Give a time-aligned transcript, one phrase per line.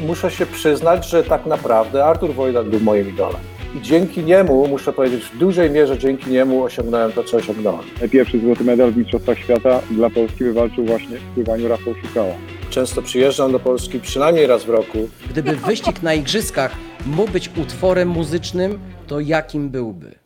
[0.00, 3.40] muszę się przyznać, że tak naprawdę Artur Wojdak był moim idolem.
[3.74, 7.84] I dzięki niemu, muszę powiedzieć, w dużej mierze dzięki niemu osiągnąłem to, co osiągnąłem.
[8.10, 12.34] Pierwszy złoty medal w Mistrzostwach Świata dla Polski wywalczył właśnie w pływaniu Rafał Szukała.
[12.70, 15.08] Często przyjeżdżam do Polski przynajmniej raz w roku.
[15.30, 16.72] Gdyby wyścig na igrzyskach
[17.06, 20.23] mógł być utworem muzycznym, to jakim byłby?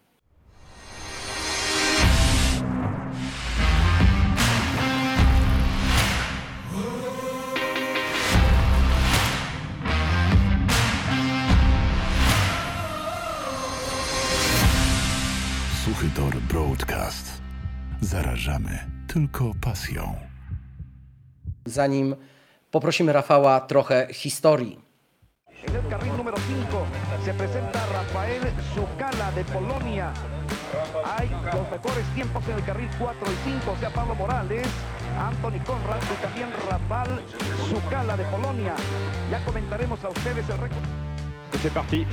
[18.49, 20.15] Zarażamy tylko pasją.
[21.67, 22.17] Zanim
[22.71, 24.79] poprosimy Rafała trochę historii.
[25.69, 28.43] En el carril número 5 se presenta Rafael
[28.75, 30.13] Zucala de Polonia.
[31.05, 34.69] Hay los mejores tiempos en el carril 4 y 5, o sea, Pablo Morales,
[35.19, 37.21] Anthony Conrad y también Rafael
[37.69, 38.75] Zucala de Polonia.
[39.31, 40.85] Ya comentaremos a ustedes el récord.
[41.63, 42.07] C'est parti.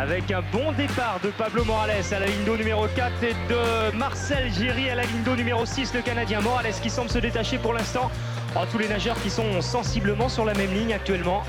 [0.00, 3.94] Avec un bon départ de Pablo Morales à la ligne d'eau numéro 4 et de
[3.96, 7.58] Marcel Giry à la ligne d'eau numéro 6, le Canadien Morales qui semble se détacher
[7.58, 8.10] pour l'instant.
[8.56, 11.42] Oh, tous les nageurs qui sont sensiblement sur la même ligne actuellement.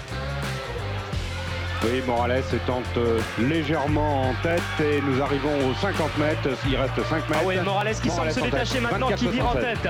[1.84, 6.50] Oui, Morales tente euh, légèrement en tête et nous arrivons aux 50 mètres.
[6.68, 7.42] Il reste 5 mètres.
[7.42, 9.62] Ah ouais, Morales qui semble se détacher maintenant, qui vire en 24-76.
[9.62, 9.90] tête.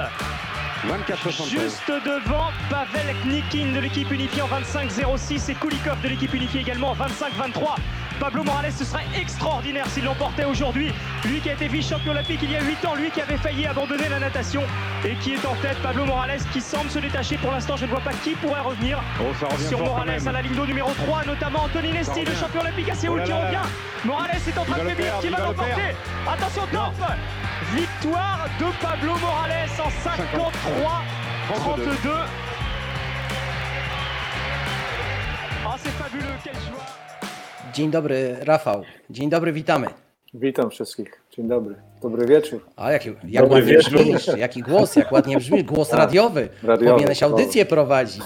[0.86, 6.62] 24 Juste devant Pavel Knikin de l'équipe unifiée en 25-06 et Kulikov de l'équipe unifiée
[6.62, 7.78] également en 25-23.
[8.24, 10.94] Pablo Morales, ce serait extraordinaire s'il l'emportait aujourd'hui.
[11.26, 13.68] Lui qui a été vice-champion olympique il y a 8 ans, lui qui avait failli
[13.68, 14.64] abandonner la natation
[15.04, 15.76] et qui est en tête.
[15.84, 17.76] Pablo Morales qui semble se détacher pour l'instant.
[17.76, 19.34] Je ne vois pas qui pourrait revenir Oh,
[19.68, 22.96] sur Morales à la ligne d'eau numéro 3, notamment Anthony Nesti, le champion olympique à
[22.96, 23.68] Séoul Oh qui revient.
[24.06, 25.96] Morales est en train de faiblir, qui va va le l'emporter.
[26.26, 26.94] Attention, top
[27.76, 31.02] Victoire de Pablo Morales en 53
[31.56, 32.10] 32.
[35.66, 37.03] Ah, c'est fabuleux, quelle joie
[37.74, 38.84] Dzień dobry, Rafał.
[39.10, 39.88] Dzień dobry, witamy.
[40.34, 41.22] Witam wszystkich.
[41.32, 41.76] Dzień dobry.
[42.03, 42.59] Dobry wieczór.
[42.75, 43.93] A jak, jak Dobry ładnie wieczór.
[43.93, 46.49] brzmisz, jaki głos, jak ładnie brzmisz, głos Tak, radiowy.
[46.64, 48.23] radiowy, Powinieneś to- audycję prowadzić.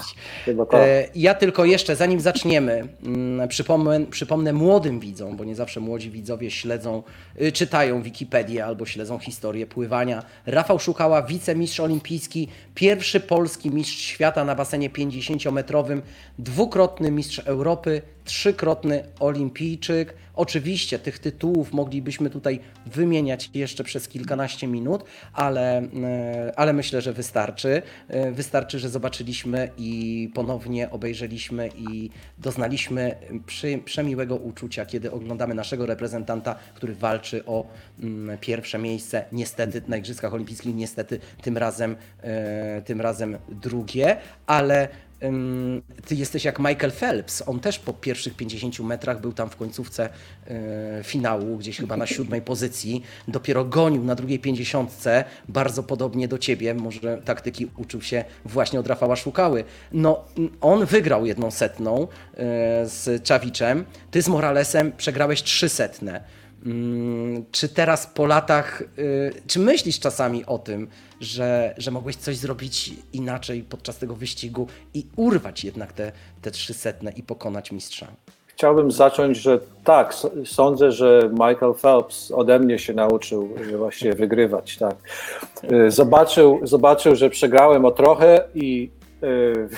[0.70, 0.80] Tak.
[0.80, 6.10] E, Ja tylko jeszcze, zanim zaczniemy, mm, przypomnę, przypomnę młodym widzom, bo nie zawsze młodzi
[6.10, 7.02] widzowie śledzą,
[7.42, 10.22] y, czytają Wikipedię albo śledzą historię pływania.
[10.46, 16.00] Rafał Szukała, wicemistrz olimpijski, pierwszy polski mistrz świata na basenie 50-metrowym,
[16.38, 20.14] dwukrotny mistrz Europy, trzykrotny olimpijczyk.
[20.38, 27.12] Oczywiście tych tytułów moglibyśmy tutaj wymieniać jeszcze przez kilkanaście minut, ale, e, ale myślę, że
[27.12, 27.82] wystarczy.
[28.08, 33.14] E, Wystarczy, że zobaczyliśmy i ponownie obejrzeliśmy i doznaliśmy
[33.46, 37.66] przy, przemiłego uczucia, kiedy oglądamy naszego reprezentanta, który walczy o
[38.00, 39.24] mm, pierwsze miejsce.
[39.32, 44.16] Niestety na Igrzyskach Olimpijskich, niestety tym razem, e, tym razem drugie,
[44.46, 44.88] ale
[46.06, 47.42] Ty jesteś jak Michael Phelps.
[47.46, 50.08] On też po pierwszych 50 metrach był tam w końcówce
[50.46, 53.02] e, finału, gdzieś chyba na siódmej pozycji.
[53.28, 55.04] Dopiero gonił na drugiej 50,
[55.48, 56.74] bardzo podobnie do ciebie.
[56.74, 59.64] Może taktyki uczył się właśnie od Rafała Szukały.
[59.92, 60.24] No,
[60.60, 62.06] on wygrał jedną setną e,
[62.86, 63.84] z Czawiczem.
[64.10, 66.24] Ty z Moralesem przegrałeś trzy setne.
[66.66, 70.88] Mm, Czy teraz po latach, y, czy myślisz czasami o tym,
[71.20, 77.12] że, że mogłeś coś zrobić inaczej podczas tego wyścigu i urwać jednak te, te trzysetne
[77.12, 78.06] i pokonać mistrza?
[78.46, 80.14] Chciałbym zacząć, że tak,
[80.44, 84.76] sądzę, że Michael Phelps ode mnie się nauczył że właśnie wygrywać.
[84.78, 84.96] Tak.
[85.72, 88.90] Y, Zobaczył, zobaczył, że przegrałem o trochę i
[89.22, 89.68] y,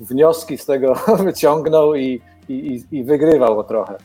[0.10, 3.98] wnioski z tego wyciągnął i, i, i- wygrywał o trochę.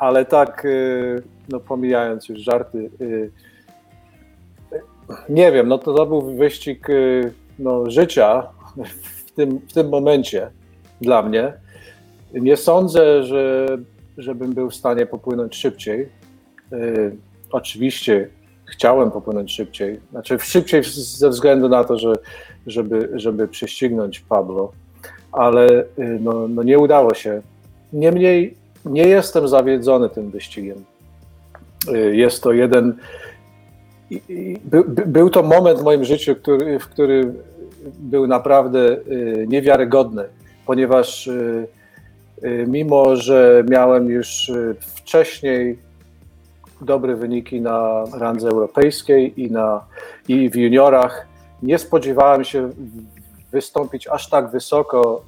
[0.00, 3.30] Ale tak, y, no pomijając już żarty, y,
[5.28, 8.42] nie wiem, no to, to był wyścig y, no, życia
[9.26, 10.50] w tym, w tym momencie
[11.00, 11.52] dla mnie.
[12.32, 13.66] Nie sądzę, że,
[14.18, 16.08] żebym był w stanie popłynąć szybciej.
[17.52, 18.28] Oczywiście
[18.64, 20.00] chciałem popłynąć szybciej.
[20.10, 22.12] Znaczy szybciej ze względu na to, że,
[22.66, 24.72] żeby, żeby prześcignąć Pablo,
[25.32, 25.84] ale
[26.20, 27.42] no, no nie udało się.
[27.92, 30.84] Niemniej nie jestem zawiedzony tym wyścigiem.
[31.88, 32.96] Y, jest to jeden.
[34.64, 37.32] Był, by- był to moment w moim życiu, który, w który
[37.98, 40.24] był naprawdę y, niewiarygodny,
[40.66, 41.66] ponieważ y,
[42.66, 45.78] mimo, że miałem już wcześniej
[46.80, 49.84] dobre wyniki na randze europejskiej i, na,
[50.28, 51.26] i w juniorach,
[51.62, 52.70] nie spodziewałem się
[53.52, 55.24] wystąpić aż tak wysoko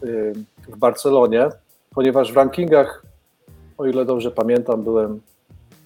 [0.68, 1.48] w Barcelonie,
[1.94, 3.02] ponieważ w rankingach,
[3.82, 5.20] o ile dobrze pamiętam, byłem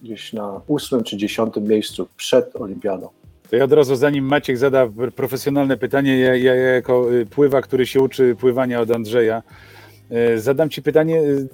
[0.03, 3.09] gdzieś na ósmym czy dziesiątym miejscu przed olimpiadą.
[3.49, 7.85] To ja od razu, zanim Maciek zada profesjonalne pytanie, ja, ja jako y, pływa, który
[7.85, 9.43] się uczy pływania od Andrzeja,
[10.35, 11.47] y, zadam Ci pytanie y,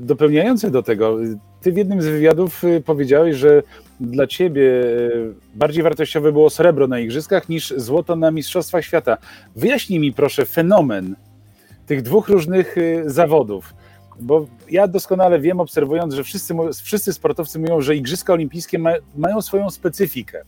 [0.00, 1.18] dopełniające do tego.
[1.60, 3.62] Ty w jednym z wywiadów powiedziałeś, że
[4.00, 4.70] dla Ciebie
[5.54, 9.18] bardziej wartościowe było srebro na Igrzyskach niż złoto na Mistrzostwach Świata.
[9.56, 11.16] Wyjaśnij mi proszę fenomen
[11.86, 12.76] tych dwóch różnych
[13.06, 13.74] zawodów
[14.20, 19.42] bo ja doskonale wiem, obserwując, że wszyscy, wszyscy sportowcy mówią, że Igrzyska Olimpijskie ma, mają
[19.42, 20.42] swoją specyfikę.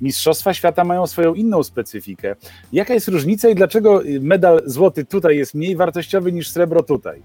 [0.00, 2.36] Mistrzostwa Świata mają swoją inną specyfikę.
[2.72, 7.22] Jaka jest różnica i dlaczego medal złoty tutaj jest mniej wartościowy niż srebro tutaj?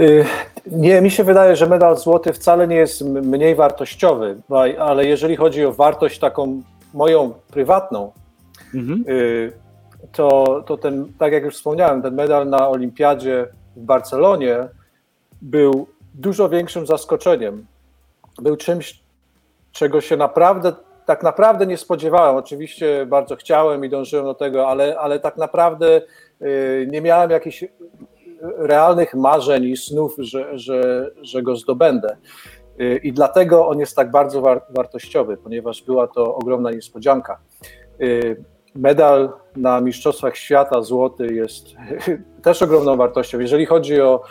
[0.00, 0.24] Y,
[0.66, 4.36] nie, mi się wydaje, że medal złoty wcale nie jest mniej wartościowy,
[4.78, 6.62] ale jeżeli chodzi o wartość taką
[6.94, 8.12] moją prywatną,
[8.74, 9.04] mhm.
[9.08, 9.52] Y,
[10.12, 13.46] to, to ten, tak jak już wspomniałem, ten medal na Olimpiadzie
[13.76, 14.68] w Barcelonie
[15.42, 17.66] był dużo większym zaskoczeniem.
[18.42, 19.00] Był czymś,
[19.72, 20.72] czego się naprawdę,
[21.06, 22.36] tak naprawdę nie spodziewałem.
[22.36, 26.02] Oczywiście bardzo chciałem i dążyłem do tego, ale, ale tak naprawdę
[26.42, 27.64] y, nie miałem jakichś
[28.42, 32.16] realnych marzeń i snów, że, że, że go zdobędę.
[32.80, 37.38] Y, I dlatego on jest tak bardzo wartościowy, ponieważ była to ogromna niespodzianka.
[38.76, 41.66] Medal na Mistrzostwach Świata złoty jest
[42.42, 43.40] też ogromną wartością.
[43.40, 44.22] Jeżeli chodzi o,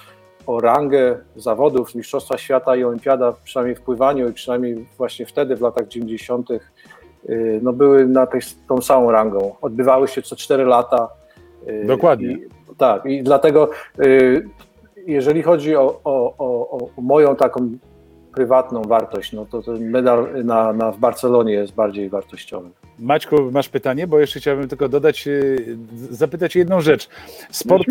[0.48, 5.62] o rangę zawodów, Mistrzostwa Świata i Olimpiada, przynajmniej w pływaniu i przynajmniej właśnie wtedy, w
[5.62, 9.56] latach 90., y, no były na tej, tą samą rangą.
[9.62, 11.10] Odbywały się co 4 lata.
[11.68, 12.32] Y, Dokładnie.
[12.32, 13.70] I, tak, i dlatego
[14.00, 14.50] y,
[15.08, 17.70] jeżeli chodzi o, o, o, o moją taką
[18.36, 22.70] prywatną wartość, no to ten medal na, na, w Barcelonie jest bardziej wartościowy.
[23.00, 24.08] Maćku, masz pytanie?
[24.08, 25.78] Bo jeszcze chciałbym tylko dodać, y,
[26.12, 27.10] zapytać jedną rzecz.
[27.52, 27.88] Sport,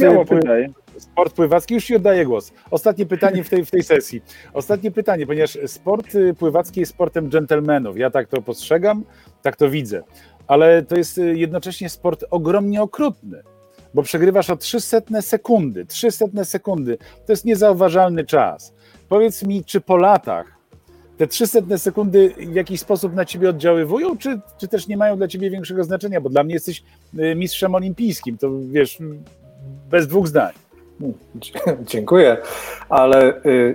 [0.98, 2.52] sport pływacki, już Ci oddaję głos.
[2.70, 4.22] Ostatnie pytanie w tej, w tej sesji.
[4.52, 7.98] Ostatnie pytanie, ponieważ sport y, pływacki jest sportem dżentelmenów.
[7.98, 9.04] Ja tak to postrzegam,
[9.42, 10.02] tak to widzę.
[10.46, 13.42] Ale to jest y, jednocześnie sport ogromnie okrutny
[13.94, 15.86] bo przegrywasz o 300 sekundy.
[15.86, 18.74] 300 sekundy to jest niezauważalny czas.
[19.08, 20.53] Powiedz mi, czy po latach
[21.18, 25.28] te 300 sekundy w jakiś sposób na ciebie oddziaływują, czy, czy też nie mają dla
[25.28, 26.20] ciebie większego znaczenia?
[26.20, 26.82] Bo dla mnie jesteś
[27.18, 28.98] y, mistrzem olimpijskim, to wiesz,
[29.90, 30.52] bez dwóch zdań.
[31.92, 32.36] Dziękuję,
[32.88, 33.74] ale y,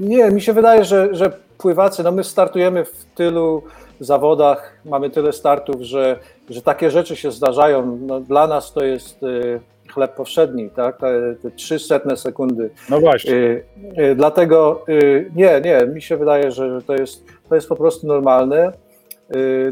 [0.00, 3.62] nie, mi się wydaje, że, że pływacy, no my startujemy w tylu
[4.00, 6.18] zawodach, mamy tyle startów, że,
[6.50, 7.98] że takie rzeczy się zdarzają.
[8.00, 9.60] No, dla nas to jest y,
[9.94, 10.98] chleb powszedni, tak?
[10.98, 12.70] Te, te 300 sekundy.
[12.90, 13.32] No właśnie.
[13.32, 13.64] Y,
[13.98, 18.06] y, dlatego y, nie, nie, mi się wydaje, że to jest, to jest po prostu
[18.06, 18.72] normalne.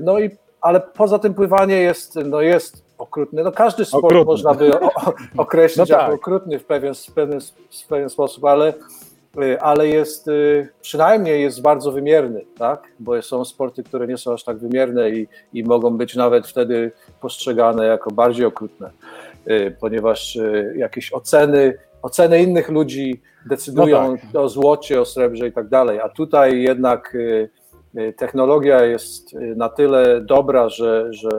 [0.00, 0.30] No i,
[0.60, 3.42] ale poza tym pływanie jest, no jest okrutny.
[3.42, 4.24] No każdy sport okrutny.
[4.24, 4.90] można by o,
[5.42, 6.14] określić no jako tak.
[6.14, 7.40] okrutny w pewien, w pewien,
[7.84, 8.74] w pewien sposób, ale
[9.60, 10.30] ale jest
[10.80, 12.88] przynajmniej jest bardzo wymierny, tak?
[13.00, 16.92] Bo są sporty, które nie są aż tak wymierne i, i mogą być nawet wtedy
[17.20, 18.90] postrzegane jako bardziej okrutne.
[19.50, 24.42] Y, ponieważ y, jakieś oceny, oceny innych ludzi decydują no tak.
[24.42, 26.00] o złocie, o srebrze i tak dalej.
[26.00, 27.50] A tutaj jednak y,
[28.16, 31.30] technologia jest na tyle dobra, że, że,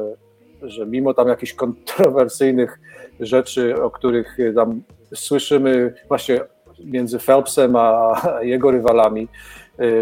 [0.62, 2.80] że mimo tam jakichś kontrowersyjnych
[3.20, 4.82] rzeczy, o których tam
[5.16, 6.40] słyszymy właśnie
[6.84, 9.28] między Phelpsem a jego rywalami,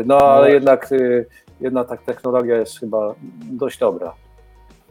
[0.06, 0.54] no ale no.
[0.54, 0.90] jednak,
[1.62, 3.16] jednak ta technologia jest chyba
[3.52, 4.14] dość dobra.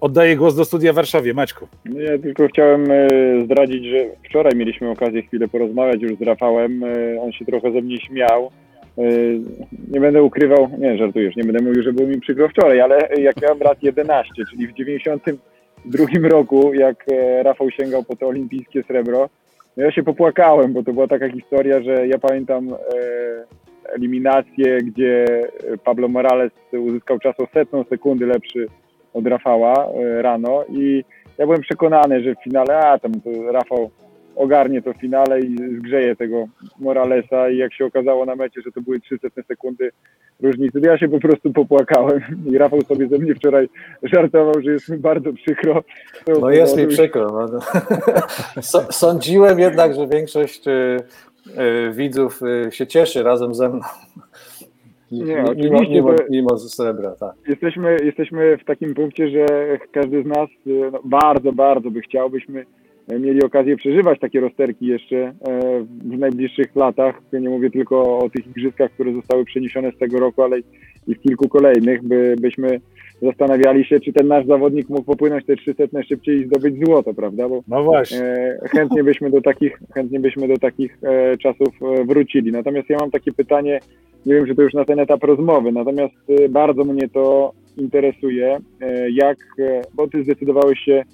[0.01, 1.35] Oddaję głos do studia w Warszawie.
[1.35, 1.69] Maćku.
[1.85, 3.09] No ja tylko chciałem e,
[3.45, 3.97] zdradzić, że
[4.29, 6.85] wczoraj mieliśmy okazję chwilę porozmawiać już z Rafałem.
[6.85, 8.51] E, on się trochę ze mnie śmiał.
[8.99, 9.03] E,
[9.91, 13.43] nie będę ukrywał, nie żartujesz, nie będę mówił, że było mi przykro wczoraj, ale jak
[13.43, 17.05] miałem lat 11, czyli w 92 roku, jak
[17.43, 19.29] Rafał sięgał po to olimpijskie srebro,
[19.77, 22.75] no ja się popłakałem, bo to była taka historia, że ja pamiętam
[23.85, 25.25] eliminację, gdzie
[25.85, 28.67] Pablo Morales uzyskał czas o setną sekundy lepszy
[29.15, 31.05] od Rafała e, rano i
[31.39, 33.13] ja byłem przekonany, że w finale, a tam
[33.53, 33.91] Rafał
[34.37, 36.45] ogarnie to w finale i zgrzeje tego
[36.79, 39.91] Moralesa i jak się okazało na mecie, że to były 300 sekundy
[40.43, 43.69] różnicy, to ja się po prostu popłakałem i Rafał sobie ze mnie wczoraj
[44.03, 45.83] żartował, że jest mi bardzo przykro.
[46.41, 47.49] No jest mi przykro.
[47.53, 47.61] No.
[48.91, 53.81] Sądziłem jednak, że większość y, y, widzów y, się cieszy razem ze mną.
[55.11, 57.35] Nie, oczywiście, mimo, mimo srebra, tak.
[57.49, 59.47] Jesteśmy, jesteśmy w takim punkcie, że
[59.93, 62.67] każdy z nas no, bardzo, bardzo by chciał, byśmy
[63.19, 65.33] mieli okazję przeżywać takie rozterki jeszcze e,
[66.05, 67.21] w najbliższych latach.
[67.33, 70.59] Nie mówię tylko o tych igrzyskach, które zostały przeniesione z tego roku, ale
[71.07, 72.81] i w kilku kolejnych, by, byśmy
[73.23, 77.49] zastanawiali się, czy ten nasz zawodnik mógł popłynąć te 300 szybciej i zdobyć złoto, prawda?
[77.49, 78.19] Bo no właśnie.
[78.19, 81.69] E, chętnie byśmy do takich, chętnie byśmy do takich e, czasów
[82.07, 82.53] wrócili.
[82.53, 83.81] Natomiast ja mam takie pytanie,
[84.27, 86.15] nie wiem, czy to już na ten etap rozmowy, natomiast
[86.51, 88.59] bardzo mnie to interesuje,
[89.13, 89.39] jak,
[89.95, 91.05] bo ty zdecydowałeś się,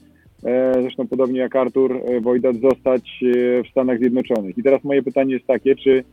[0.81, 4.59] zresztą podobnie jak Artur e, Wojdat, zostać e, w Stanach Zjednoczonych.
[4.59, 6.05] I teraz moje pytanie jest takie, czy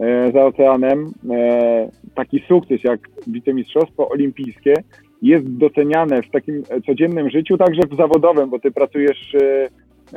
[0.00, 4.74] e, za oceanem e, taki sukces jak wicemistrzostwo olimpijskie
[5.22, 9.68] jest doceniane w takim e, codziennym życiu, także w zawodowym, bo ty pracujesz, e,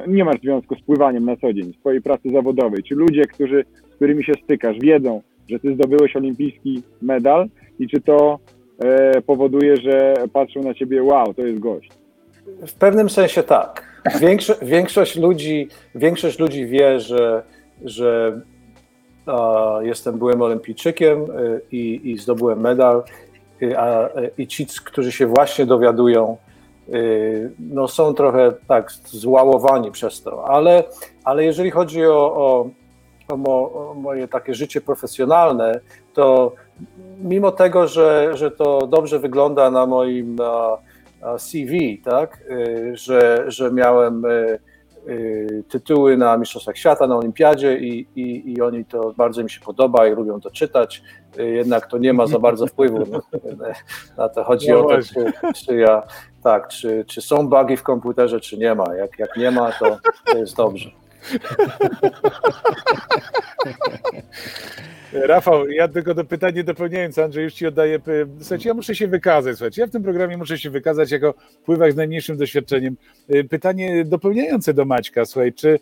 [0.08, 2.84] nie masz związku z pływaniem na co dzień, swojej pracy zawodowej.
[2.84, 7.48] Czy ludzie, którzy, z którymi się stykasz, wiedzą, że ty zdobyłeś olimpijski medal
[7.80, 8.40] i czy to
[8.80, 11.99] e, powoduje, że patrzą na ciebie, wow, to jest gość.
[12.68, 13.90] W pewnym sensie tak.
[14.20, 17.44] Większo większość, ludzi, większość ludzi wie, że,
[17.86, 18.42] że
[19.26, 23.04] a, jestem byłym olimpijczykiem y, i, i zdobyłem medal,
[23.62, 26.38] y, a, i ci, którzy się właśnie dowiadują,
[26.90, 30.84] y, no są trochę tak złałowani przez to, ale,
[31.24, 32.70] ale jeżeli chodzi o, o,
[33.30, 35.80] o, mo, o moje takie życie profesjonalne,
[36.14, 36.54] to
[37.22, 40.78] mimo tego, że, że to dobrze wygląda na moim a, a
[41.38, 44.60] CV, tak, y, że, że miałem y,
[45.08, 49.60] y, tytuły na Mistrzostwach Świata, na Olimpiadzie i, i, i oni to bardzo mi się
[49.60, 51.04] podoba i lubią to czytać,
[51.38, 53.20] jednak to nie ma za bardzo wpływu na,
[54.18, 54.44] na to.
[54.44, 55.32] Chodzi No o to, czy,
[55.66, 56.04] czy ja,
[56.44, 58.96] tak, czy, czy są bugi w komputerze, czy nie ma.
[58.96, 60.99] Jak, jak nie ma, to, to jest dobrze.
[65.14, 68.00] Rafał, ja tylko do pytanie dopełniając, Andrzej, już Ci oddaję.
[68.00, 71.34] p- Słuchajcie, ja muszę się wykazać, słuchajcie, ja w tym programie muszę się wykazać jako
[71.66, 72.98] pływak z najmniejszym doświadczeniem.
[73.36, 75.80] Y, Pytanie dopełniające do Maćka, słuchaj, czy,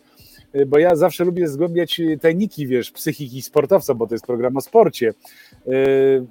[0.56, 4.56] y, bo ja zawsze lubię zgłębiać y, tajniki, wiesz, psychiki sportowca, bo to jest program
[4.56, 5.14] o sporcie.
[5.68, 6.26] Y,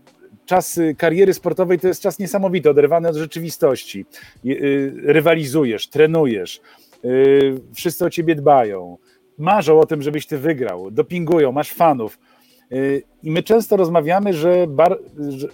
[0.46, 4.06] Czas y, kariery sportowej to jest czas niesamowity, oderwany od rzeczywistości.
[4.46, 6.87] Y, y, Rywalizujesz, trenujesz, y,
[7.76, 8.98] wszyscy o ciebie dbają,
[9.38, 12.20] marzą o tym, żebyś ty wygrał, dopingują, masz fanów.
[12.72, 15.00] Y, I my często rozmawiamy, że, bar,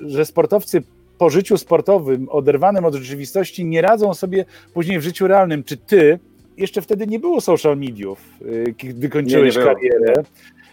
[0.01, 0.83] że, sportowcy
[1.17, 5.63] po życiu sportowym, oderwanym od rzeczywistości, nie radzą sobie później w życiu realnym.
[5.63, 6.19] Czy ty,
[6.57, 9.75] jeszcze wtedy nie było social mediów, y, kiedy kończyłeś Nie, nie było.
[9.75, 10.23] karierę,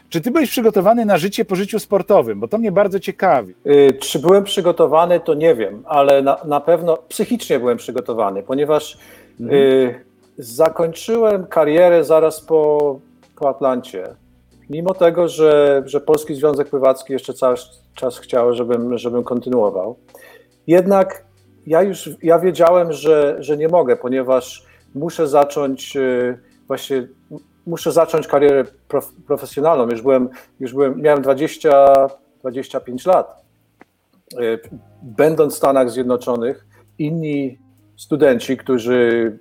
[0.08, 2.40] czy ty byłeś przygotowany na życie po życiu sportowym?
[2.40, 3.54] Bo to mnie bardzo ciekawi.
[3.66, 8.98] Y, Czy byłem przygotowany, to nie wiem, ale na, na pewno psychicznie byłem przygotowany, ponieważ
[9.40, 10.09] y,
[10.40, 12.98] zakończyłem karierę zaraz po,
[13.36, 14.14] po Atlancie.
[14.70, 17.56] Mimo tego, że, że Polski Związek Pływacki jeszcze cały
[17.94, 19.96] czas chciał, żebym, żebym kontynuował.
[20.66, 21.24] Jednak
[21.66, 27.08] ja już ja wiedziałem, że, że nie mogę, ponieważ muszę zacząć y, właśnie
[27.66, 29.88] muszę zacząć karierę prof, profesjonalną.
[29.90, 30.28] Już byłem,
[30.60, 32.06] już byłem, miałem 20,
[32.40, 33.44] 25 lat.
[34.32, 34.60] Y,
[35.02, 36.66] Będąc w Stanach Zjednoczonych,
[36.98, 37.58] inni
[37.96, 39.38] studenci, którzy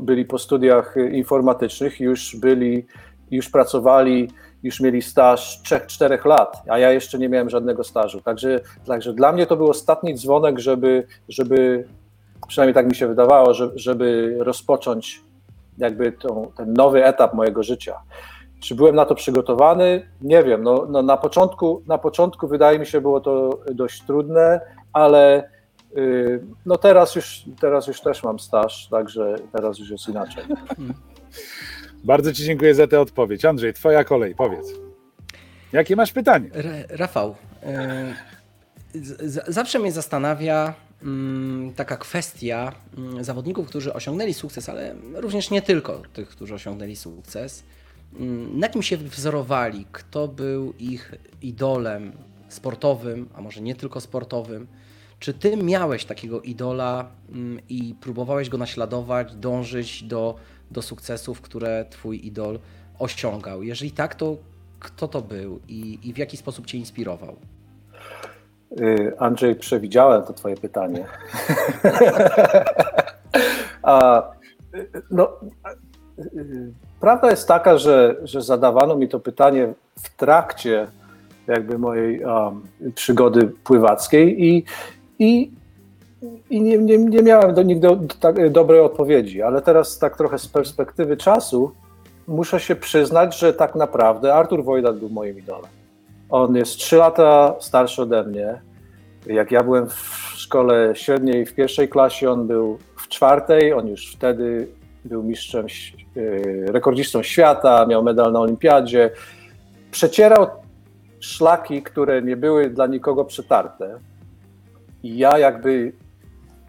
[0.00, 2.86] byli po studiach y, informatycznych, już byli,
[3.30, 4.28] już pracowali,
[4.62, 8.20] już mieli staż 3-4 lat, a ja jeszcze nie miałem żadnego stażu.
[8.20, 11.84] Także, także dla mnie to był ostatni dzwonek, żeby, żeby
[12.48, 15.22] przynajmniej tak mi się wydawało, że, żeby rozpocząć
[15.78, 17.94] jakby tą, ten nowy etap mojego życia.
[18.60, 20.10] Czy byłem na to przygotowany?
[20.20, 20.62] Nie wiem.
[20.62, 24.60] No, no na, początku, na początku wydaje mi się było to dość trudne,
[24.92, 25.50] ale
[26.66, 30.44] no teraz już, teraz już też mam staż, także teraz już jest inaczej.
[32.04, 33.44] Bardzo Ci dziękuję za tę odpowiedź.
[33.44, 34.66] Andrzej, Twoja kolej, powiedz.
[35.72, 36.50] Jakie masz pytanie?
[36.54, 37.34] R- Rafał,
[38.94, 45.62] y, zawsze mnie zastanawia mm, taka kwestia mm, zawodników, którzy osiągnęli sukces, ale również nie
[45.62, 47.62] tylko tych, którzy osiągnęli sukces.
[48.20, 49.86] Mm, Na kim się wzorowali?
[49.92, 52.12] Kto był ich idolem
[52.48, 54.66] sportowym, a może nie tylko sportowym?
[55.20, 60.34] Czy ty miałeś takiego idola mm, i próbowałeś go naśladować, dążyć do,
[60.70, 62.58] do sukcesów, które twój idol
[62.98, 63.62] osiągał?
[63.62, 64.36] Jeżeli tak, to
[64.80, 67.36] kto to był i, i w jaki sposób cię inspirował?
[68.70, 71.04] Yy, Andrzej, przewidziałem to Twoje pytanie.
[73.82, 74.22] A,
[75.10, 75.32] no,
[77.00, 80.86] prawda jest taka, że, że zadawano mi to pytanie w trakcie
[81.46, 82.62] jakby mojej um,
[82.94, 84.64] przygody pływackiej i,
[85.20, 85.50] i,
[86.50, 87.88] i nie, nie, nie miałem do nigdy
[88.20, 91.72] tak, dobrej odpowiedzi, ale teraz tak trochę z perspektywy czasu
[92.28, 95.70] muszę się przyznać, że tak naprawdę Artur Wojdat był moim idolem.
[96.30, 98.60] On jest trzy lata starszy ode mnie.
[99.26, 99.94] Jak ja byłem w
[100.36, 104.68] szkole średniej w pierwszej klasie, on był w czwartej, on już wtedy
[105.04, 105.66] był mistrzem,
[106.14, 109.10] yy, rekordzistą świata, miał medal na olimpiadzie.
[109.90, 110.46] Przecierał
[111.20, 113.98] szlaki, które nie były dla nikogo przetarte.
[115.02, 115.92] I ja jakby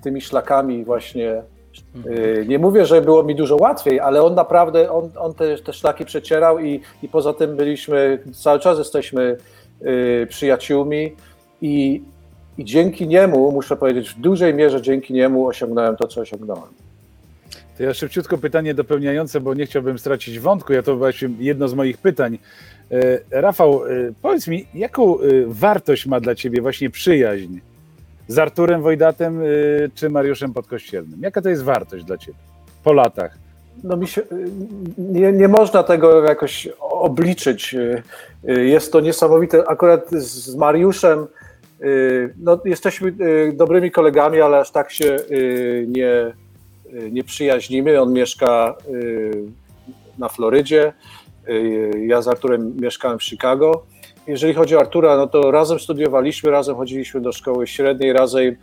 [0.03, 1.43] tymi szlakami właśnie
[2.05, 5.73] Yy, Nie mówię, że było mi dużo łatwiej, ale on naprawdę, on, on te, te
[5.73, 9.37] szlaki przecierał i, i poza tym byliśmy, cały czas jesteśmy
[9.81, 11.15] yy, przyjaciółmi
[11.61, 12.01] i,
[12.57, 16.69] i dzięki niemu, muszę powiedzieć, w dużej mierze dzięki niemu osiągnąłem to, co osiągnąłem.
[17.77, 20.73] To ja szybciutko pytanie dopełniające, bo nie chciałbym stracić wątku.
[20.73, 22.37] Ja to właśnie jedno z moich pytań.
[22.91, 23.89] E, Rafał, e,
[24.21, 27.59] powiedz mi, jaką wartość ma dla ciebie właśnie przyjaźń
[28.31, 29.41] z Arturem Wojdatem
[29.95, 31.19] czy Mariuszem Podkościelnym?
[31.21, 32.37] Jaka to jest wartość dla ciebie
[32.83, 33.37] po latach?
[33.83, 34.21] No mi się,
[34.97, 37.75] nie, nie można tego jakoś obliczyć.
[38.43, 39.67] Jest to niesamowite.
[39.67, 41.27] Akurat z Mariuszem
[42.37, 43.13] no, jesteśmy
[43.53, 45.17] dobrymi kolegami, ale aż tak się
[45.87, 46.33] nie,
[47.11, 48.01] nie przyjaźnimy.
[48.01, 48.75] On mieszka
[50.17, 50.93] na Florydzie.
[52.07, 53.83] Ja z Arturem mieszkałem w Chicago.
[54.27, 58.55] Jeżeli chodzi o Artura, no to razem studiowaliśmy, razem chodziliśmy do szkoły średniej, razem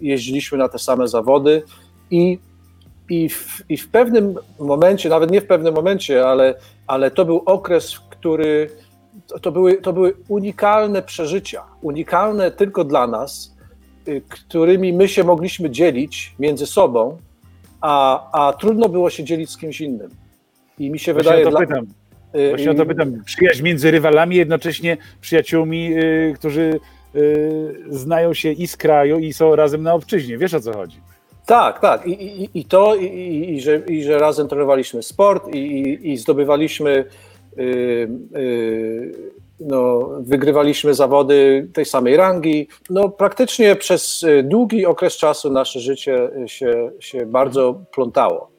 [0.00, 1.62] jeździliśmy na te same zawody
[2.10, 2.38] i
[3.10, 6.54] i w, I w pewnym momencie, nawet nie w pewnym momencie, ale,
[6.86, 8.70] ale to był okres, który
[9.42, 13.54] to były, to były unikalne przeżycia, unikalne tylko dla nas,
[14.28, 17.18] którymi my się mogliśmy dzielić między sobą,
[17.80, 20.10] a, a trudno było się dzielić z kimś innym.
[20.78, 21.48] I mi się Właśnie wydaje.
[21.48, 21.86] o to dla- pytam.
[22.48, 23.22] Właśnie o to pytam.
[23.24, 26.80] Przyjaźń między rywalami, jednocześnie przyjaciółmi, y, którzy
[27.14, 30.38] y, znają się i z kraju, i są razem na obczyźnie.
[30.38, 31.00] Wiesz o co chodzi?
[31.46, 32.06] Tak, tak.
[32.06, 37.04] I, i, i to, i, i, że, i że razem trenowaliśmy sport i, zdobywaliśmy,
[37.58, 37.62] y,
[38.36, 39.12] y,
[39.60, 42.68] no, wygrywaliśmy zawody tej samej rangi.
[42.90, 48.50] No, praktycznie przez y, długi okres czasu nasze życie się, się bardzo plątało.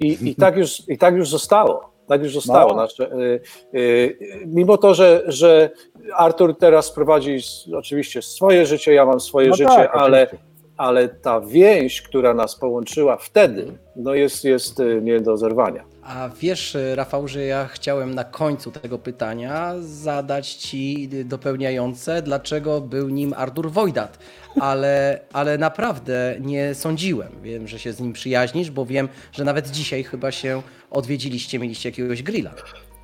[0.00, 1.97] I, i, tak już, I tak już zostało.
[2.08, 2.70] Tak już zostało.
[2.70, 2.76] No.
[2.76, 3.40] Nasze, y,
[3.74, 5.70] y, mimo to, że, że
[6.16, 7.38] Artur teraz prowadzi
[7.74, 10.47] oczywiście swoje życie, ja mam swoje No życie, tak, ale, oczywiście.
[10.78, 15.84] Ale ta więź, która nas połączyła wtedy, no jest, jest y, nie do zerwania.
[16.02, 23.08] A wiesz, Rafał, że ja chciałem na końcu tego pytania zadać Ci dopełniające, dlaczego był
[23.08, 24.18] nim Artur Wojdat,
[24.60, 27.28] ale, ale naprawdę nie sądziłem.
[27.42, 31.88] Wiem, że się z nim przyjaźnisz, bo wiem, że nawet dzisiaj chyba się odwiedziliście, mieliście
[31.88, 32.50] jakiegoś grilla.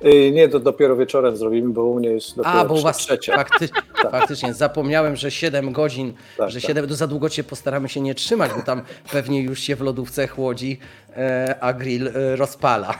[0.05, 2.97] Y, Nie, to dopiero wieczorem zrobimy, bo u mnie jest dopiero A, bo u Was
[2.97, 3.35] trzecia.
[3.35, 3.69] fakty,
[4.11, 6.67] faktycznie zapomniałem, że 7 godzin, Tak, że tak.
[6.67, 9.81] 7, to za długo Cię postaramy się nie trzymać, bo tam pewnie już się w
[9.81, 10.79] lodówce chłodzi,
[11.17, 12.93] e, a grill e, rozpala.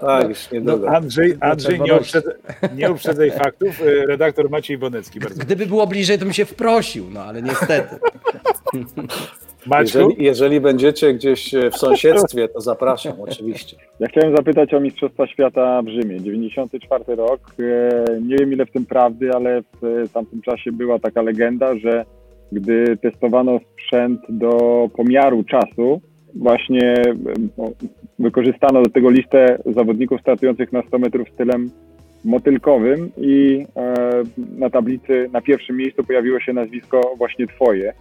[0.00, 0.88] Tak, już niedługo.
[0.90, 2.34] Andrzej, Andrzej nie, uprzedzaj,
[2.74, 3.80] nie uprzedzaj faktów.
[3.80, 5.20] Y, Redaktor Maciej Bonecki.
[5.20, 5.40] Bardzo.
[5.40, 7.96] Gdyby było bliżej, to bym się wprosił, no ale niestety.
[9.80, 13.76] Jeżeli, jeżeli będziecie gdzieś e, w sąsiedztwie, to zapraszam oczywiście.
[14.00, 16.20] Ja chciałem zapytać o Mistrzostwa Świata w Rzymie.
[16.20, 17.40] 94 rok.
[17.60, 21.76] E, Nie wiem ile w tym prawdy, ale w e, tamtym czasie była taka legenda,
[21.76, 22.04] że
[22.52, 24.50] gdy testowano sprzęt do
[24.96, 26.00] pomiaru czasu,
[26.34, 26.94] właśnie
[27.58, 27.70] no,
[28.18, 31.70] wykorzystano do tego listę zawodników startujących na 100 metrów stylem
[32.24, 33.66] motylkowym i
[34.58, 37.92] na tablicy na pierwszym miejscu pojawiło się nazwisko właśnie twoje.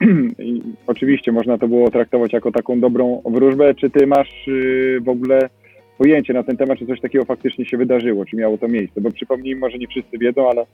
[0.38, 3.74] I oczywiście można to było traktować jako taką dobrą wróżbę.
[3.74, 5.48] Czy ty masz y, w ogóle
[5.98, 9.00] pojęcie na ten temat, czy coś takiego faktycznie się wydarzyło, czy miało to miejsce?
[9.00, 10.66] Bo przypomnijmy, może nie wszyscy wiedzą, ale,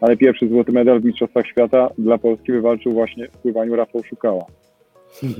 [0.00, 4.44] ale pierwszy złoty medal w Mistrzostwach Świata dla Polski wywalczył właśnie w pływaniu Rafał Szukała.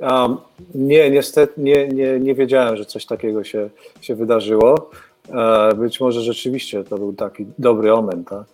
[0.00, 0.36] Um,
[0.74, 3.70] nie, niestety nie, nie, nie wiedziałem, że coś takiego się,
[4.00, 4.90] się wydarzyło.
[5.34, 8.44] E, Być może rzeczywiście to był taki dobry omen, tak?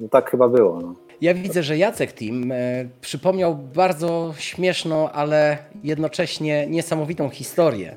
[0.00, 0.80] No, tak chyba było.
[0.80, 0.94] No.
[1.20, 2.56] Ja widzę, że Jacek Team e,
[3.00, 7.96] przypomniał bardzo śmieszną, ale jednocześnie niesamowitą historię.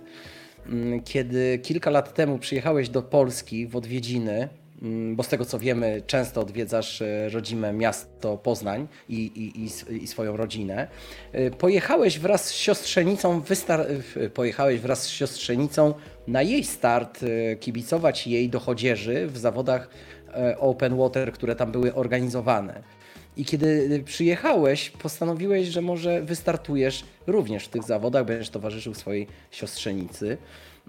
[0.67, 4.49] Mm, Kiedy kilka lat temu przyjechałeś do Polski w odwiedziny,
[4.81, 9.61] mm, bo z tego co wiemy, często odwiedzasz e, rodzime miasto Poznań i, i,
[9.93, 10.87] i, i swoją rodzinę.
[11.31, 13.85] E, Pojechałeś wraz z siostrzenicą, wystar-
[14.33, 15.93] pojechałeś wraz z siostrzenicą
[16.27, 17.19] na jej start,
[17.59, 19.89] kibicować jej do chodzieży w zawodach
[20.59, 22.83] open water, które tam były organizowane.
[23.37, 30.37] I kiedy przyjechałeś, postanowiłeś, że może wystartujesz również w tych zawodach, będziesz towarzyszył swojej siostrzenicy.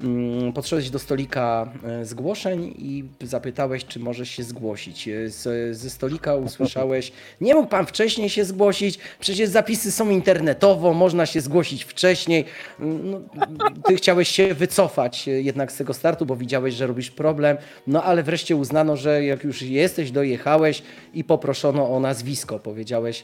[0.03, 5.09] Mm, Podszedłeś do stolika e, zgłoszeń i zapytałeś, czy możesz się zgłosić.
[5.09, 10.95] E, Z, ze stolika usłyszałeś, nie mógł pan wcześniej się zgłosić, przecież zapisy są internetowo,
[10.95, 12.45] można się zgłosić wcześniej.
[12.81, 17.11] Mm, No, ty chciałeś się wycofać e, jednak z tego startu, bo widziałeś, że robisz
[17.11, 20.83] problem, no ale wreszcie uznano, że jak już jesteś, dojechałeś
[21.15, 22.59] i poproszono o nazwisko.
[22.59, 23.23] Powiedziałeś,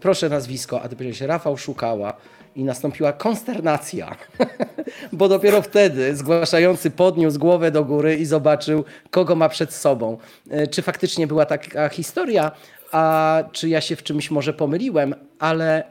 [0.00, 2.16] proszę nazwisko, a ty powiedziałeś, Rafał Szukała.
[2.56, 4.16] I nastąpiła konsternacja,
[5.12, 10.18] bo dopiero wtedy zgłaszający podniósł głowę do góry i zobaczył, kogo ma przed sobą.
[10.46, 12.50] Yy, Czy faktycznie była taka historia,
[12.92, 15.84] a czy ja się w czymś może pomyliłem, ale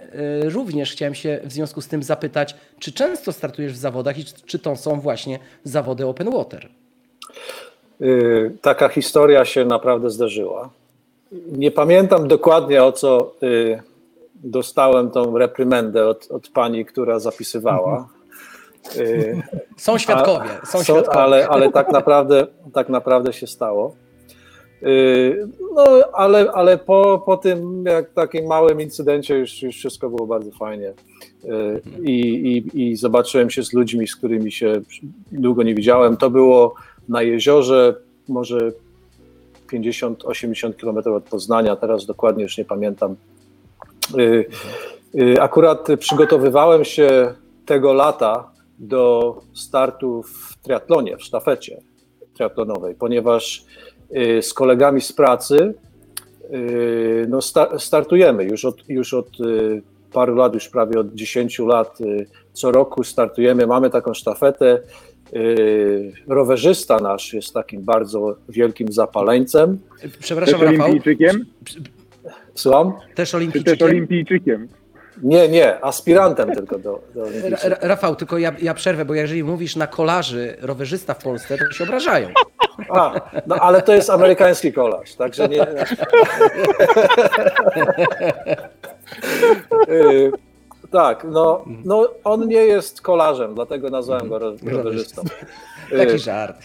[0.46, 4.26] y, również chciałem się w związku z tym zapytać, czy często startujesz w zawodach i
[4.46, 6.70] czy, to są właśnie zawody open water?
[8.02, 10.70] Y, Taka historia się naprawdę zdarzyła.
[11.52, 13.34] nie pamiętam dokładnie o co
[14.44, 18.08] dostałem tą reprymendę od, od pani, która zapisywała.
[18.98, 19.42] Y,
[19.78, 21.20] Są świadkowie, a- są są- świadkowie.
[21.20, 23.96] ale, ale tak naprawdę tak naprawdę się stało.
[24.84, 30.28] Y, No, ale, ale po, po tym jak takim małym incydencie już, już wszystko było
[30.28, 30.94] bardzo fajnie.
[31.46, 32.20] Y, I,
[32.76, 34.82] i, I zobaczyłem się z ludźmi, z którymi się
[35.32, 36.18] długo nie widziałem.
[36.18, 36.76] To było
[37.10, 37.96] na jeziorze,
[38.30, 38.72] może
[39.74, 43.16] 50-80 km od Poznania, teraz dokładnie już nie pamiętam.
[44.20, 44.46] Y,
[45.16, 47.34] y, Akurat przygotowywałem się
[47.66, 51.82] tego lata do startu w triatlonie, w sztafecie
[52.34, 53.66] triatlonowej, ponieważ
[54.16, 55.74] y, z kolegami z pracy
[57.28, 59.28] no sta- startujemy już od, już od
[60.14, 61.98] paru lat, już prawie od 10 lat.
[62.54, 64.80] Co roku startujemy, mamy taką sztafetę.
[66.28, 69.80] Rowerzysta nasz jest takim bardzo wielkim zapaleńcem.
[70.20, 70.94] Przepraszam, Rafał?
[72.56, 72.92] Słucham?
[72.94, 73.88] też Czy też olimpijczykiem.
[73.88, 74.68] olimpijczykiem?
[75.24, 77.26] Nie, nie, aspirantem tylko do, do
[77.82, 81.84] Rafał, tylko ja, ja przerwę, bo jeżeli mówisz na kolarzy rowerzysta w Polsce, to się
[81.84, 82.28] obrażają.
[82.90, 85.66] A, no ale to jest amerykański kolarz, także nie.
[89.90, 90.32] Y,
[90.92, 95.22] tak, no, no on nie jest kolarzem, dlatego nazwałem go ro- rowerzystą.
[95.98, 96.58] Taki Y, żart.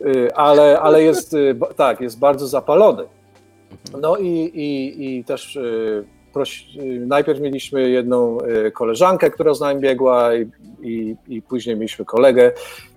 [0.00, 3.04] y, ale, ale jest, y, tak, jest bardzo zapalony.
[4.00, 9.60] No i, i, i też y, proś, y, najpierw mieliśmy jedną y, koleżankę, która z
[9.60, 10.50] nami biegła i,
[10.82, 12.52] i, i później mieliśmy kolegę.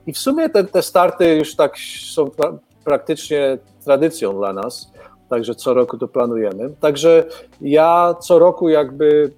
[0.07, 4.91] I w sumie te, te starty już tak są pra, praktycznie tradycją dla nas,
[5.29, 6.69] także co roku to planujemy.
[6.79, 7.25] Także
[7.61, 9.31] ja co roku jakby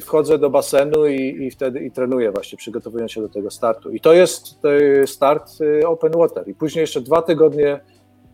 [0.00, 3.90] wchodzę do basenu i, i wtedy i trenuję właśnie, przygotowując się do tego startu.
[3.90, 4.58] I to jest
[5.06, 5.50] start
[5.86, 6.48] open water.
[6.48, 7.80] I później jeszcze dwa tygodnie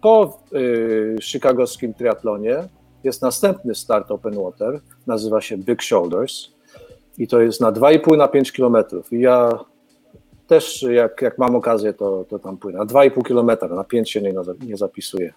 [0.02, 2.56] po y, chicagowskim triatlonie
[3.04, 6.48] jest następny start open water, nazywa się Big Shoulders
[7.18, 9.12] i to jest na 2,5 na 5 kilometrów.
[9.12, 9.58] I ja
[10.46, 12.78] też jak, jak mam okazję, to, to tam płynę.
[12.78, 14.34] Na 2,5 kilometra, na 5 się nie,
[14.66, 15.32] nie zapisuję.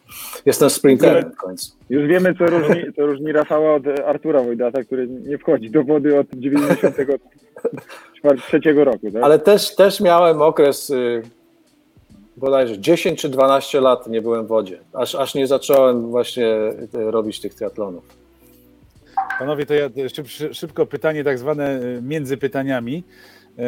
[0.45, 1.71] Jestem sprinterem w końcu.
[1.89, 6.19] Już wiemy, co różni, co różni Rafała od Artura Wojdata, który nie wchodzi do wody
[6.19, 7.06] od 93
[8.86, 9.12] roku.
[9.13, 9.23] Tak?
[9.23, 11.21] Ale też, też miałem okres y,
[12.38, 16.46] bodajże 10 czy 12 lat nie byłem w wodzie, aż, aż nie zacząłem właśnie
[16.96, 18.04] y, robić tych triatlonów.
[19.39, 23.04] Panowie, to ja szyb, szybko pytanie tak zwane y, między pytaniami.
[23.60, 23.63] E,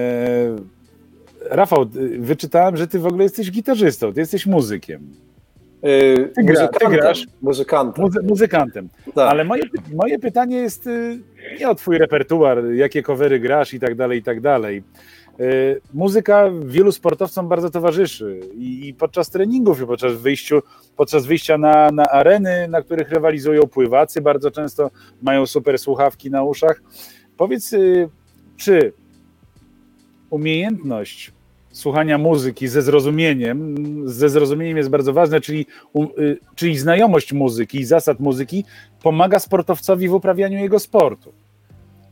[1.49, 1.86] Rafał,
[2.19, 5.01] wyczytałem, że ty w ogóle jesteś gitarzystą, ty jesteś muzykiem,
[5.82, 7.28] Ty gra- muzykantem, ty grasz?
[7.41, 8.04] muzykantem.
[8.04, 8.89] muzy, muzykantem.
[9.15, 9.30] tak.
[9.32, 9.63] Ale moje,
[9.95, 10.89] moje pytanie jest
[11.60, 14.84] nie o twój repertuar, jakie covery grasz i tak dalej, i tak dalej.
[15.39, 20.62] Y, Muzyka wielu sportowcom bardzo towarzyszy i, podczas treningów, i podczas, wyjściu,
[20.98, 26.43] podczas wyjścia na, na areny, na których rywalizują pływacy, bardzo często mają super słuchawki na
[26.43, 26.82] uszach.
[27.38, 28.10] Powiedz, y,
[28.58, 28.93] czy
[30.30, 31.32] umiejętność
[31.71, 33.76] słuchania muzyki ze zrozumieniem,
[34.10, 35.65] ze zrozumieniem jest bardzo ważne, czyli,
[36.19, 38.65] y, czyli znajomość muzyki i zasad muzyki
[39.04, 41.34] pomaga sportowcowi w uprawianiu jego sportu.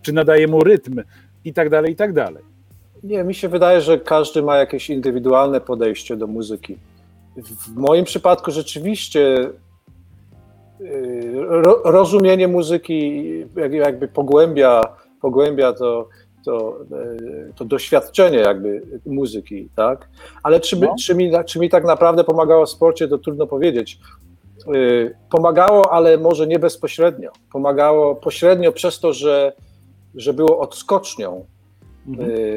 [0.02, 1.02] Czy nadaje mu rytm
[1.46, 2.53] i tak dalej, i tak dalej.
[3.04, 6.78] Nie, mi się wydaje, że każdy ma jakieś indywidualne podejście do muzyki.
[7.38, 9.50] W moim przypadku rzeczywiście
[10.82, 13.24] y, ro, rozumienie muzyki
[13.56, 14.82] jak- jakby pogłębia,
[15.22, 16.08] pogłębia to,
[16.46, 16.78] to,
[17.50, 20.08] y, to doświadczenie jakby muzyki, tak?
[20.44, 20.96] Ale czy, No.
[21.00, 24.00] czy, mi, czy mi tak naprawdę pomagało w sporcie, to trudno powiedzieć.
[24.76, 27.32] Y, Pomagało, ale może nie bezpośrednio.
[27.52, 29.54] Pomagało pośrednio przez to, że,
[30.16, 31.46] że było odskocznią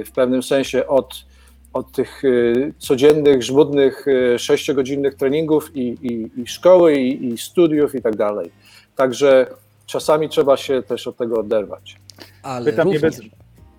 [0.07, 1.25] w pewnym sensie od,
[1.73, 7.95] od tych y, codziennych, żmudnych, y, sześciogodzinnych treningów i, i, i szkoły, i, i studiów
[7.95, 8.51] i tak dalej.
[8.97, 9.47] Także
[9.87, 11.97] czasami trzeba się też od tego oderwać.
[12.43, 13.21] Ale Pytam nie bez,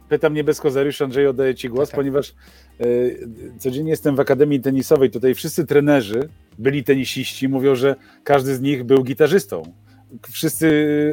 [0.10, 1.99] pytam nie bez kozariusz, Andrzej, oddaję Ci głos, Tak, tak.
[1.99, 2.34] ponieważ
[2.82, 3.27] y,
[3.60, 5.12] codziennie jestem w Akademii Tenisowej.
[5.12, 9.63] Tutaj wszyscy trenerzy, byli tenisiści, mówią, że każdy z nich był gitarzystą.
[10.31, 10.67] Wszyscy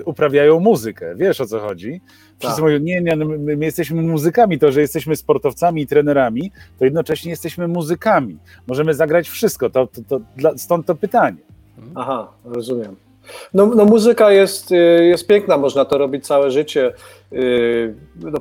[0.05, 2.01] uprawiają muzykę, wiesz o co chodzi.
[2.39, 2.65] Wszyscy Tak.
[2.65, 6.85] mówią, nie, nie, no my, my jesteśmy muzykami, to, że jesteśmy sportowcami i trenerami, to
[6.85, 8.39] jednocześnie jesteśmy muzykami.
[8.67, 11.37] Możemy zagrać wszystko, to, to, to, dla, stąd to pytanie.
[11.95, 12.97] Aha, rozumiem.
[13.55, 16.93] No, no muzyka jest, y, jest piękna, można to robić całe życie.
[17.33, 18.39] Y, No,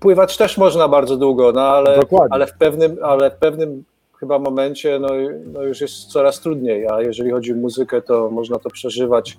[0.00, 2.34] pływać też można bardzo długo, no ale, Dokładnie.
[2.34, 3.84] ale, w, pewnym, ale w pewnym
[4.20, 5.08] chyba momencie no,
[5.52, 9.38] no już jest coraz trudniej, a jeżeli chodzi o muzykę, to można to przeżywać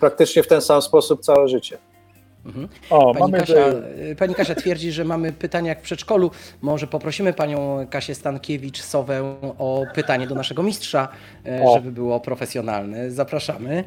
[0.00, 1.78] praktycznie w ten sam sposób całe życie.
[2.46, 2.68] Mhm.
[2.90, 3.64] O, Pani, mamy Kasia,
[4.18, 6.30] pani Kasia twierdzi, że mamy pytania jak w przedszkolu.
[6.62, 11.08] Może poprosimy panią Kasię Stankiewicz-Sowę o pytanie do naszego mistrza,
[11.46, 11.74] e, O.
[11.74, 13.10] żeby było profesjonalne.
[13.10, 13.84] Zapraszamy.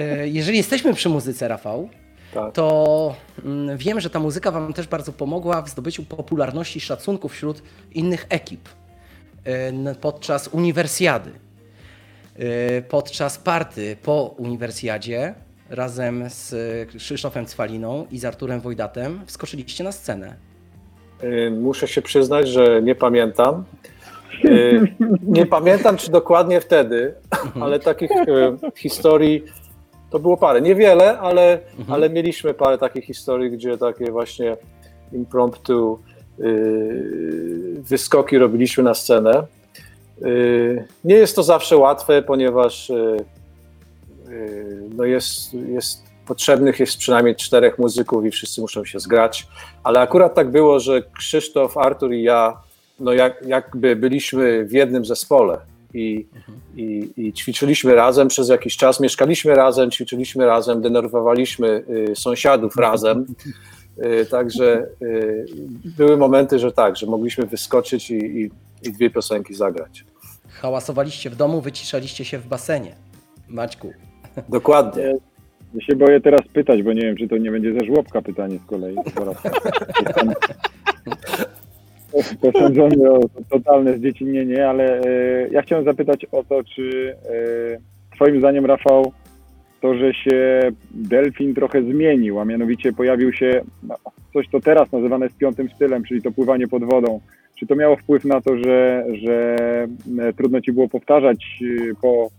[0.00, 1.88] E, Jeżeli jesteśmy przy muzyce, Rafał,
[2.34, 2.52] Tak.
[2.52, 7.28] to mm, wiem, że ta muzyka Wam też bardzo pomogła w zdobyciu popularności i szacunku
[7.28, 7.62] wśród
[7.94, 8.68] innych ekip
[9.44, 11.30] e, podczas uniwersjady.
[12.38, 15.34] E, Podczas party po uniwersjadzie
[15.70, 16.54] razem z
[16.98, 20.34] Krzysztofem Cwaliną i z Arturem Wojdatem wskoczyliście na scenę.
[21.24, 23.64] Y, Muszę się przyznać, że nie pamiętam.
[24.44, 24.80] Y,
[25.22, 27.14] Nie pamiętam, czy dokładnie wtedy,
[27.60, 29.44] ale takich y, historii
[30.10, 30.60] to było parę.
[30.60, 34.56] Niewiele, ale, ale mieliśmy parę takich historii, gdzie takie właśnie
[35.12, 35.98] impromptu
[36.40, 39.46] y, wyskoki robiliśmy na scenę.
[40.22, 43.16] Y, Nie jest to zawsze łatwe, ponieważ y,
[44.28, 49.46] y, no jest, jest potrzebnych jest przynajmniej czterech muzyków i wszyscy muszą się zgrać.
[49.82, 52.56] Ale akurat tak było, że Krzysztof, Artur i ja,
[53.00, 55.58] no jak, jakby byliśmy w jednym zespole
[55.94, 56.26] i,
[56.76, 63.26] i, i ćwiczyliśmy razem przez jakiś czas, mieszkaliśmy razem, ćwiczyliśmy razem, denerwowaliśmy sąsiadów razem.
[64.04, 65.46] Y, Także y,
[65.96, 68.50] były momenty, że tak, że mogliśmy wyskoczyć i, i,
[68.82, 70.04] i dwie piosenki zagrać.
[70.48, 72.94] Hałasowaliście w domu, wyciszaliście się w basenie.
[73.48, 73.92] Maćku.
[74.48, 75.14] Dokładnie.
[75.74, 78.58] Ja się boję teraz pytać, bo nie wiem, czy to nie będzie za żłobka pytanie
[78.58, 78.96] z kolei.
[82.14, 87.16] Jestem posądzony o totalne zdziecinnienie, ale e, ja chciałem zapytać o to, czy
[88.10, 89.12] e, twoim zdaniem, Rafał,
[89.86, 93.94] to, że się delfin trochę zmienił, a mianowicie pojawił się no,
[94.32, 97.20] coś, co teraz nazywane jest piątym stylem, czyli to pływanie pod wodą.
[97.58, 99.56] Czy to miało wpływ na to, że, że
[100.18, 102.30] e, trudno ci było powtarzać e, po,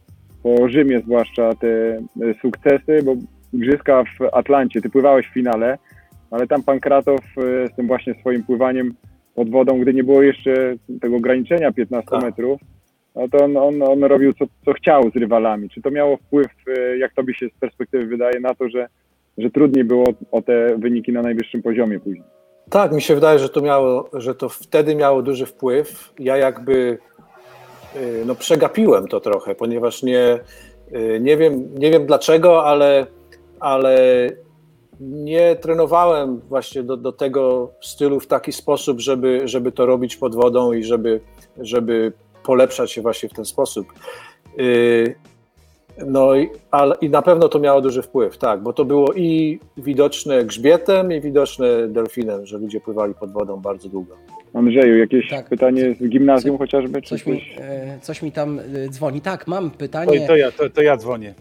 [0.43, 2.01] po Rzymie zwłaszcza te e,
[2.41, 3.15] sukcesy, bo
[3.53, 5.77] igrzyska w Atlancie, ty pływałeś w finale,
[6.31, 8.93] ale tam Pankratow e, z tym właśnie swoim pływaniem
[9.35, 12.23] pod wodą, gdy nie było jeszcze tego ograniczenia 15 Tak.
[12.23, 12.61] metrów,
[13.17, 15.69] no to on, on, on robił co, co chciał z rywalami.
[15.69, 18.87] Czy to miało wpływ, e, jak tobie się z perspektywy wydaje, na to, że,
[19.37, 22.23] że trudniej było o te wyniki na najwyższym poziomie później?
[22.69, 26.13] Tak, mi się wydaje, że to, miało, że to wtedy miało duży wpływ.
[26.19, 26.97] Ja jakby
[27.95, 30.39] y, no, przegapiłem to trochę, ponieważ nie,
[30.95, 33.05] y, nie, wiem, nie wiem dlaczego, ale,
[33.59, 33.97] ale
[34.99, 40.35] nie trenowałem właśnie do, do tego stylu w taki sposób, żeby, żeby to robić pod
[40.35, 41.21] wodą i żeby,
[41.57, 42.13] żeby
[42.47, 43.87] polepszać się właśnie w ten sposób.
[44.59, 45.15] Y,
[46.05, 49.59] No i, ale, i na pewno to miało duży wpływ, tak, bo to było i
[49.77, 54.15] widoczne grzbietem, i widoczne delfinem, że ludzie pływali pod wodą bardzo długo.
[54.53, 55.49] Andrzeju, jakieś Tak.
[55.49, 57.01] pytanie z gimnazjum chociażby?
[57.01, 57.55] Czy Coś mi, coś?
[57.59, 59.21] e, coś mi tam e, dzwoni.
[59.21, 60.27] Tak, mam pytanie.
[60.27, 61.33] to, ja, to, to ja dzwonię.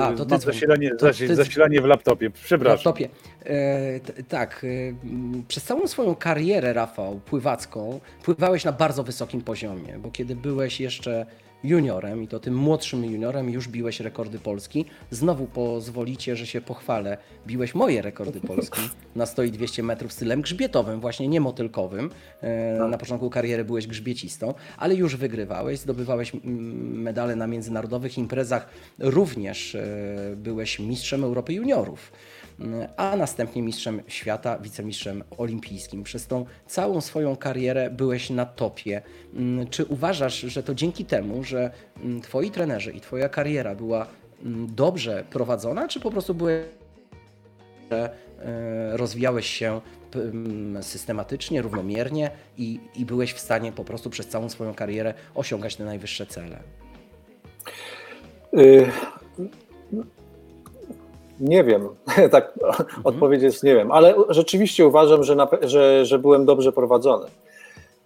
[0.00, 0.54] A, to ty Mam dzwoń.
[0.54, 2.30] zasilanie, To zasi- ty- zasilanie w laptopie.
[2.30, 2.74] w Przepraszam.
[2.76, 3.08] laptopie.
[3.44, 9.40] E, t- tak, e, m, przez całą swoją karierę, Rafał, pływacką, pływałeś na bardzo wysokim
[9.40, 11.26] poziomie, bo kiedy byłeś jeszcze
[11.64, 14.84] juniorem, i to tym młodszym juniorem, już biłeś rekordy Polski.
[15.10, 17.18] Znowu pozwolicie, że się pochwalę.
[17.46, 18.80] Biłeś moje rekordy Polski
[19.16, 22.10] na 100 i 200 metrów stylem grzbietowym, właśnie nie motylkowym.
[22.40, 26.32] E, Na początku kariery byłeś grzbiecistą, ale już wygrywałeś, zdobywałeś
[26.94, 28.68] medale na międzynarodowych imprezach.
[28.98, 29.86] Również e,
[30.36, 32.12] byłeś mistrzem Europy juniorów
[32.96, 36.02] a następnie mistrzem świata, wicemistrzem olimpijskim.
[36.02, 39.02] Przez tą całą swoją karierę byłeś na topie.
[39.34, 41.70] Mm, Czy uważasz, że to dzięki temu, że
[42.02, 44.06] mm, twoi trenerzy i twoja kariera była
[44.44, 46.64] mm, dobrze prowadzona, czy po prostu byłeś
[47.90, 49.80] że e, rozwijałeś się
[50.80, 55.84] systematycznie, równomiernie i, i byłeś w stanie po prostu przez całą swoją karierę osiągać te
[55.84, 56.58] najwyższe cele?
[61.42, 61.88] Nie wiem,
[62.30, 62.52] tak
[63.04, 67.26] odpowiedź jest nie wiem, ale rzeczywiście uważam, że, na, że, że byłem dobrze prowadzony.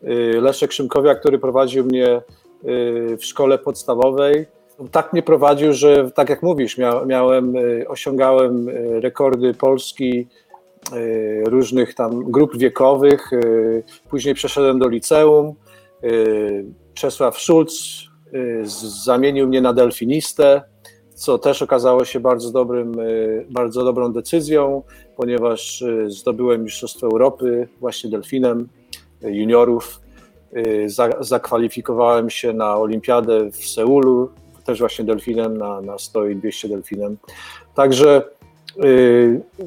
[0.05, 2.16] Y, Leszek Szymkowiak, który prowadził mnie
[2.64, 4.46] y, w szkole podstawowej,
[4.90, 8.68] tak mnie prowadził, że tak jak mówisz, mia, miałem, y, osiągałem
[9.01, 10.27] rekordy Polski
[11.46, 13.31] różnych tam grup wiekowych.
[14.11, 15.55] Później przeszedłem do liceum.
[16.94, 17.72] Czesław Szulc
[19.05, 20.62] zamienił mnie na delfinistę
[21.16, 24.83] co też okazało się bardzo, dobrym, y, bardzo dobrą decyzją,
[25.16, 28.68] ponieważ y, zdobyłem Mistrzostwo Europy właśnie delfinem
[29.24, 30.00] y, juniorów.
[30.87, 34.31] Za- Zakwalifikowałem się na Olimpiadę w Seulu,
[34.64, 37.16] też właśnie delfinem, na, na 100 i 200 delfinem.
[37.74, 38.22] Także,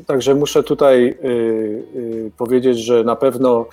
[0.05, 1.17] także muszę tutaj
[2.37, 3.65] powiedzieć, że na pewno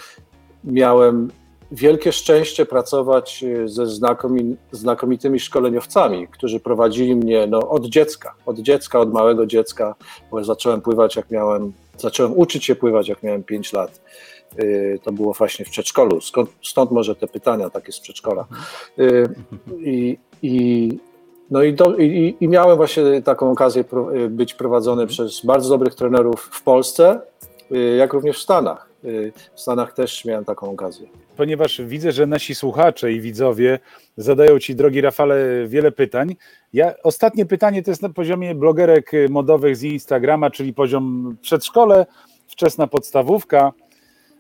[0.65, 1.31] miałem
[1.73, 8.59] wielkie szczęście pracować e, ze znakomi, znakomitymi szkoleniowcami, którzy prowadzili mnie no, od dziecka, od
[8.59, 9.95] dziecka, od małego dziecka,
[10.31, 14.01] bo zacząłem pływać jak miałem zacząłem uczyć się pływać, jak miałem 5 lat.
[14.63, 16.21] Y, To było właśnie w przedszkolu.
[16.21, 18.47] Skąd, stąd może te pytania takie z przedszkola.
[18.99, 19.29] Y,
[19.79, 20.99] I, i,
[21.51, 25.95] no i, do, i, i miałem właśnie taką okazję y, być prowadzony przez bardzo dobrych
[25.95, 27.21] trenerów w Polsce,
[27.73, 28.89] y, jak również w Stanach.
[29.05, 31.09] Y, W Stanach też miałem taką okazję.
[31.37, 33.79] Ponieważ widzę, że nasi słuchacze i widzowie
[34.17, 36.37] zadają Ci, drogi Rafale, wiele pytań.
[36.73, 42.07] Ja, ostatnie pytanie to jest na poziomie blogerek modowych z Instagrama, czyli poziom przedszkole,
[42.49, 43.73] wczesna podstawówka.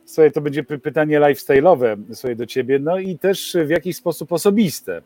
[0.05, 4.33] Słuchaj, to będzie py- pytanie lifestyle'owe słuchaj, do Ciebie, no i też w jakiś sposób
[4.33, 5.03] osobiste,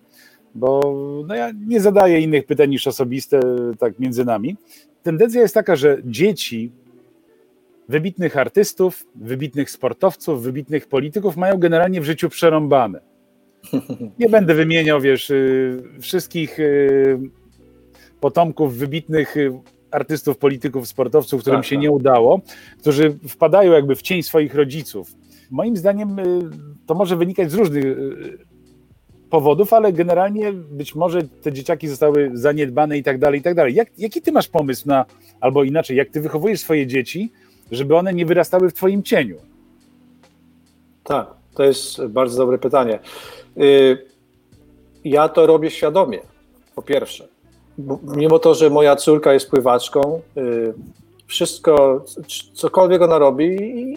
[0.54, 0.94] bo
[1.26, 3.40] no ja nie zadaję innych pytań niż osobiste,
[3.78, 4.56] tak między nami.
[5.02, 6.72] Tendencja jest taka, że dzieci
[7.90, 13.00] wybitnych artystów, wybitnych sportowców, wybitnych polityków mają generalnie w życiu przerąbane.
[14.18, 17.18] Nie będę wymieniał, wiesz, y, wszystkich y,
[18.20, 19.52] potomków wybitnych y,
[19.90, 21.82] artystów, polityków, sportowców, którym Tak, się tak.
[21.82, 22.40] nie udało,
[22.78, 25.12] którzy wpadają jakby w cień swoich rodziców.
[25.50, 26.16] Moim zdaniem
[26.86, 27.84] to może wynikać z różnych
[29.30, 33.74] powodów, ale generalnie być może te dzieciaki zostały zaniedbane i tak dalej, i tak dalej.
[33.74, 35.04] Jak, jaki ty masz pomysł na,
[35.40, 37.32] albo inaczej, jak ty wychowujesz swoje dzieci,
[37.70, 39.36] żeby one nie wyrastały w twoim cieniu?
[41.04, 42.98] Tak, to jest bardzo dobre pytanie.
[43.56, 44.06] Y,
[45.04, 46.18] Ja to robię świadomie,
[46.74, 47.28] po pierwsze.
[48.16, 50.74] Mimo to, że moja córka jest pływaczką, y,
[51.26, 52.04] wszystko,
[52.54, 53.46] cokolwiek ona robi,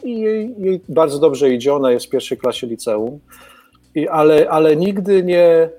[0.04, 1.74] i jej, jej bardzo dobrze idzie.
[1.74, 3.20] Ona jest w pierwszej klasie liceum,
[3.96, 5.70] I, ale, ale nigdy nie,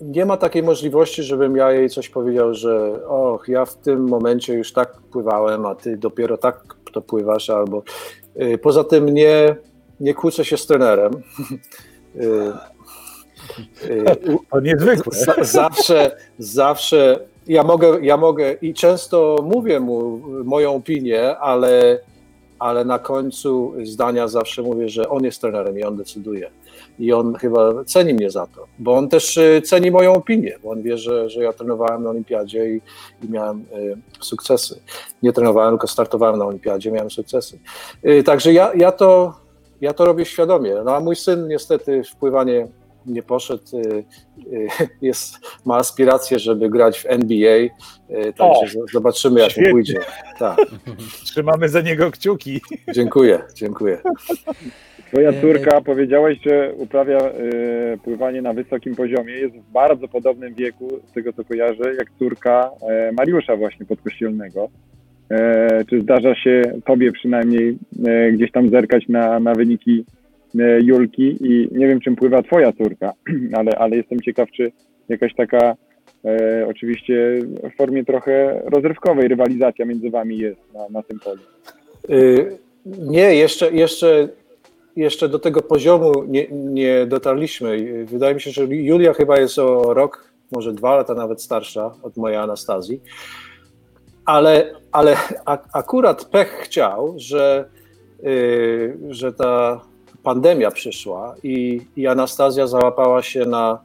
[0.00, 4.54] nie ma takiej możliwości, żebym ja jej coś powiedział, że och, ja w tym momencie
[4.54, 6.60] już tak pływałem, a ty dopiero tak
[6.92, 7.82] to pływasz, albo
[8.42, 9.56] y, poza tym nie,
[10.00, 11.12] nie kłócę się z trenerem.
[12.16, 14.04] Y, y,
[14.50, 15.12] To niezwykłe.
[15.18, 21.98] za- zawsze, zawsze ja mogę, ja mogę i często mówię mu moją opinię, ale,
[22.58, 26.50] ale na końcu zdania zawsze mówię, że on jest trenerem i on decyduje.
[26.98, 30.70] I on chyba ceni mnie za to, bo on też y, ceni moją opinię, bo
[30.70, 32.80] on wie, że, że ja trenowałem na olimpiadzie i,
[33.22, 34.80] i miałem y, sukcesy.
[35.22, 37.58] Nie trenowałem, tylko startowałem na olimpiadzie, miałem sukcesy.
[38.06, 39.34] Y, także ja, ja, to,
[39.80, 40.74] ja to robię świadomie.
[40.84, 42.68] No a mój syn niestety w pływanie
[43.06, 44.04] nie poszedł, y,
[44.52, 44.68] y,
[45.02, 47.70] jest, ma aspiracje, żeby grać w NBA, y,
[48.36, 49.70] także O, zobaczymy jak mu świetnie.
[49.72, 49.98] pójdzie.
[50.38, 50.58] Tak,
[51.24, 52.60] Trzymamy za niego kciuki.
[52.94, 53.98] dziękuję, dziękuję.
[55.08, 57.32] Twoja E, córka powiedziałeś, że uprawia e,
[58.04, 59.32] pływanie na wysokim poziomie.
[59.32, 64.68] Jest w bardzo podobnym wieku, z tego co kojarzę, jak córka e, Mariusza właśnie podkościelnego.
[65.30, 70.04] E, czy zdarza się tobie przynajmniej e, gdzieś tam zerkać na, na wyniki
[70.82, 73.12] Julki i nie wiem czym pływa twoja córka,
[73.58, 74.72] ale, ale jestem ciekaw, czy
[75.08, 75.76] jakaś taka
[76.24, 77.38] e, oczywiście
[77.72, 81.40] w formie trochę rozrywkowej rywalizacja między wami jest na, na tym polu.
[82.10, 84.28] Y, Nie, jeszcze, jeszcze,
[84.96, 87.70] jeszcze do tego poziomu nie, nie dotarliśmy.
[87.70, 91.94] Y, Wydaje mi się, że Julia chyba jest o rok, może dwa lata nawet starsza
[92.02, 93.00] od mojej Anastazji.
[94.24, 95.16] Ale, ale
[95.72, 97.68] akurat pech chciał, że,
[98.26, 99.80] y, że ta
[100.24, 103.78] pandemia przyszła i, i Anastazja załapała się na.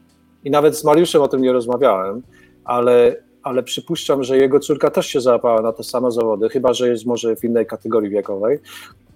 [0.44, 2.22] I nawet z Mariuszem o tym nie rozmawiałem,
[2.64, 6.88] ale, ale przypuszczam, że jego córka też się załapała na te same zawody, chyba że
[6.88, 8.58] jest może w innej kategorii wiekowej.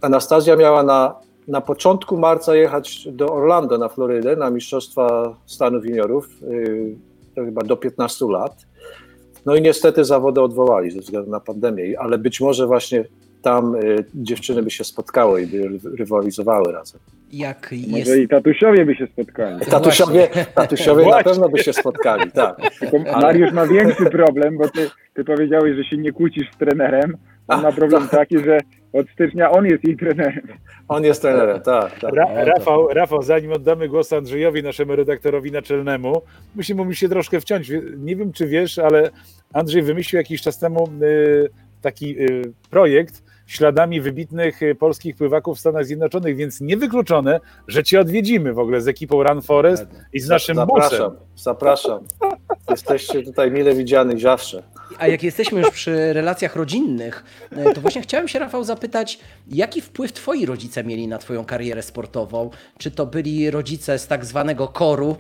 [0.01, 1.15] Anastazja miała na,
[1.49, 6.29] na początku marca jechać do Orlando na Florydę na Mistrzostwa Stanów Juniorów,
[7.37, 8.67] yy, chyba do 15 lat.
[9.47, 13.05] No i niestety zawody odwołali ze względu na pandemię, ale być może właśnie
[13.45, 17.01] tam y, dziewczyny by się spotkały i by ry- rywalizowały razem.
[17.33, 17.91] Jak jest...
[17.91, 19.67] Może i tatusiowie by się spotkali.
[19.67, 22.57] Tatusiowie, tatusiowie na pewno by się spotkali, tak.
[23.13, 27.17] Ale- Mariusz ma większy problem, bo ty, ty powiedziałeś, że się nie kłócisz z trenerem.
[27.49, 28.11] On ma problem tak.
[28.11, 28.59] taki, że
[28.93, 30.43] od stycznia on jest jej trenerem.
[30.89, 32.01] On jest trenerem, tak.
[32.01, 32.15] tak.
[32.15, 36.23] Ra, Rafał, Rafał, zanim oddamy głos Andrzejowi, naszemu redaktorowi naczelnemu,
[36.55, 37.73] musimy mu się troszkę wciąć.
[37.97, 39.11] Nie wiem, czy wiesz, ale
[39.53, 41.49] Andrzej wymyślił jakiś czas temu y,
[41.83, 48.01] taki y, projekt śladami wybitnych y, polskich pływaków w Stanach Zjednoczonych, więc niewykluczone, że cię
[48.01, 50.83] odwiedzimy w ogóle z ekipą Run Forest i z naszym busem.
[50.83, 52.05] Zapraszam, zapraszam.
[52.71, 54.63] Jesteście tutaj mile widziani zawsze.
[54.99, 59.19] A jak jesteśmy już przy relacjach rodzinnych, e, to właśnie chciałem się, Rafał, zapytać,
[59.49, 62.51] jaki wpływ twoi rodzice mieli na twoją karierę sportową?
[62.79, 65.17] Czy to byli rodzice z tak zwanego koru,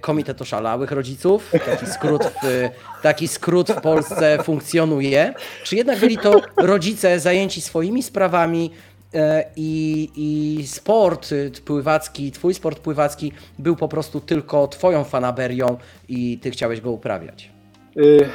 [0.00, 2.68] Komitet Oszalałych Rodziców, taki skrót, w,
[3.02, 5.34] taki skrót w Polsce funkcjonuje,
[5.64, 8.70] czy jednak byli to rodzice zajęci swoimi sprawami
[9.14, 15.76] e, i, i sport y, pływacki, twój sport pływacki był po prostu tylko twoją fanaberią
[16.08, 17.50] i ty chciałeś go uprawiać?
[17.96, 18.28] Y,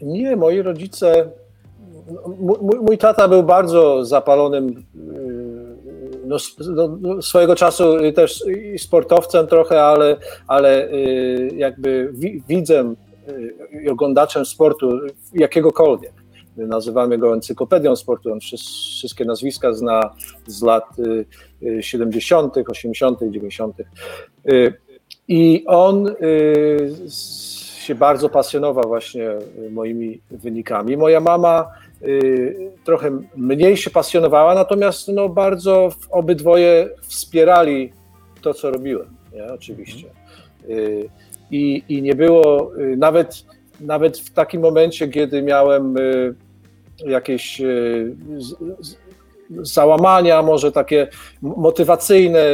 [0.00, 1.28] Nie, moi rodzice
[2.40, 5.35] mój, mój- tata był bardzo zapalonym yy,
[6.26, 6.36] no,
[6.74, 8.44] no, no, swojego czasu y, też
[8.78, 10.16] sportowcem trochę, ale,
[10.46, 12.96] ale yy, jakby wi, widzem
[13.72, 15.00] yy, i oglądaczem sportu
[15.34, 16.12] jakiegokolwiek.
[16.56, 18.32] My Nazywamy go encyklopedią sportu.
[18.32, 20.10] On wszys- wszystkie nazwiska zna
[20.46, 21.26] z lat y,
[21.62, 23.76] y, 70., 80., 90.
[24.50, 24.74] Y,
[25.28, 26.14] I on y,
[27.80, 29.30] się bardzo pasjonował właśnie
[29.66, 30.96] y, moimi wynikami.
[30.96, 31.85] Moja mama y,
[32.84, 37.92] trochę mniej się pasjonowała, natomiast no, bardzo obydwoje wspierali
[38.42, 39.44] to, co robiłem, nie?
[39.44, 40.06] oczywiście.
[40.68, 41.08] Y,
[41.50, 43.44] I, I nie było y, nawet,
[43.80, 46.34] nawet w takim momencie, kiedy miałem y,
[47.06, 48.16] jakieś y,
[49.50, 51.08] załamania, może takie
[51.42, 52.44] motywacyjne,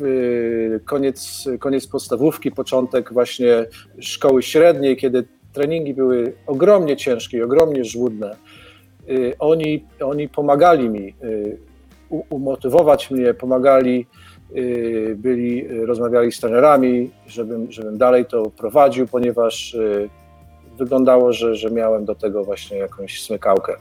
[0.00, 3.66] y, koniec, koniec podstawówki, początek właśnie
[3.98, 5.24] szkoły średniej, kiedy
[5.54, 8.36] treningi były ogromnie ciężkie i ogromnie żmudne.
[9.08, 11.58] Y, Oni, oni pomagali mi y,
[12.30, 14.06] umotywować mnie, pomagali,
[14.56, 19.76] y, byli, rozmawiali z trenerami, żebym, żebym dalej to prowadził, ponieważ
[20.78, 23.76] wyglądało, że, że miałem do tego właśnie jakąś smykałkę.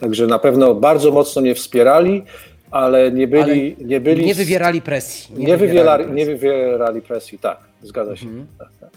[0.00, 2.22] Także na pewno bardzo mocno mnie wspierali,
[2.70, 3.76] ale nie byli.
[3.84, 5.34] nie, byli Nie wywierali presji.
[5.44, 6.16] nie, wywierali, presji.
[6.18, 8.26] nie wywierali presji, tak, zgadza się.
[8.26, 8.46] Mhm.
[8.58, 8.90] Tak, tak.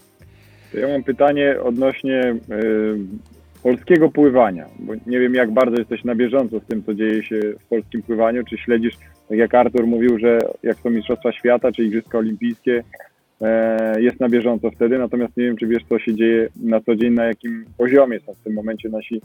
[0.73, 2.97] Ja mam pytanie odnośnie y,
[3.63, 7.39] polskiego pływania, bo nie wiem jak bardzo jesteś na bieżąco z tym, co dzieje się
[7.59, 8.93] w polskim pływaniu, czy śledzisz,
[9.29, 12.83] tak jak Artur mówił, że jak są Mistrzostwa Świata, czy Igrzyska Olimpijskie,
[13.41, 16.95] e, jest na bieżąco wtedy, natomiast nie wiem, czy wiesz, co się dzieje na co
[16.95, 19.21] dzień, na jakim poziomie są w tym momencie nasi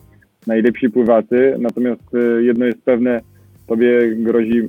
[0.47, 3.21] najlepsi pływacy, natomiast e, jedno jest pewne,
[3.67, 4.69] tobie grozi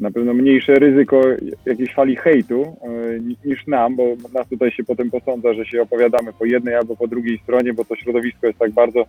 [0.00, 1.20] na pewno mniejsze ryzyko
[1.66, 5.82] jakiejś fali hejtu e, ni- niż nam, bo nas tutaj się potem posądza, że się
[5.82, 9.00] opowiadamy po jednej albo po drugiej stronie, bo to środowisko jest tak bardzo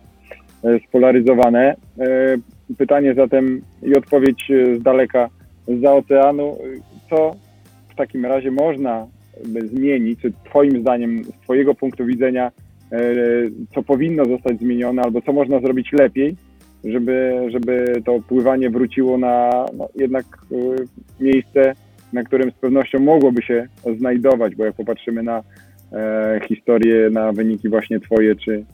[0.64, 1.74] e, spolaryzowane.
[1.98, 2.36] E,
[2.78, 5.28] Pytanie zatem i odpowiedź z daleka
[5.68, 6.58] z oceanu.
[7.10, 7.36] Co
[7.88, 9.06] w takim razie można
[9.64, 12.50] zmienić, czy Twoim zdaniem, z Twojego punktu widzenia,
[13.74, 16.36] co powinno zostać zmienione, albo co można zrobić lepiej,
[16.84, 21.72] żeby, żeby to pływanie wróciło na no, jednak y, miejsce,
[22.12, 23.66] na którym z pewnością mogłoby się
[23.98, 25.42] znajdować, bo jak popatrzymy na
[25.92, 28.64] e, historię, na wyniki właśnie twoje, czy,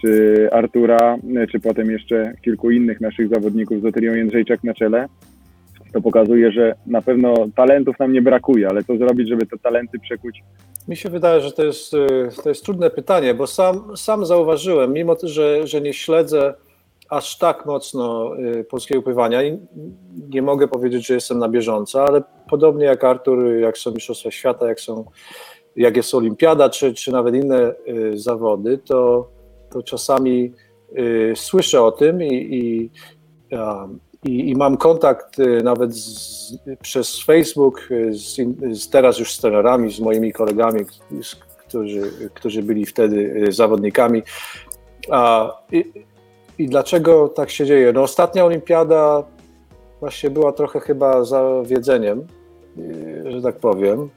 [0.00, 5.06] czy Artura, e, czy potem jeszcze kilku innych naszych zawodników z Loterią Jędrzejczak na czele,
[5.92, 9.98] to pokazuje, że na pewno talentów nam nie brakuje, ale co zrobić, żeby te talenty
[9.98, 10.42] przekuć?
[10.88, 11.98] Mi się wydaje, że to jest, y,
[12.42, 16.54] to jest trudne pytanie, bo sam, sam zauważyłem, mimo to, że, że nie śledzę
[17.10, 19.58] aż tak mocno y, polskiego pływania i
[20.28, 24.68] nie mogę powiedzieć, że jestem na bieżąco, ale podobnie jak Artur, jak są Mistrzostwa Świata,
[24.68, 25.04] jak, są,
[25.76, 29.28] jak jest Olimpiada, czy, czy nawet inne y, zawody, to,
[29.70, 30.52] to czasami
[30.98, 32.90] y, słyszę o tym i, i,
[33.56, 33.88] a,
[34.24, 38.36] i, i mam kontakt nawet z, przez Facebook z,
[38.72, 40.84] z teraz już z trenerami, z moimi kolegami,
[41.22, 44.22] z, którzy, którzy byli wtedy zawodnikami.
[45.10, 45.92] A, i,
[46.60, 47.92] I dlaczego tak się dzieje?
[47.92, 49.24] No, ostatnia olimpiada
[50.00, 52.26] właśnie była trochę chyba zawiedzeniem,
[52.78, 54.10] y, że tak powiem.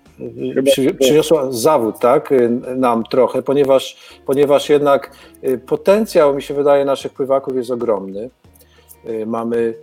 [0.65, 0.97] Przy, tak.
[0.97, 5.11] przyniosła zawód, tak, y, nam trochę, ponieważ, ponieważ jednak
[5.43, 8.29] y, potencjał, mi się wydaje, naszych pływaków jest ogromny.
[9.25, 9.73] Mamy,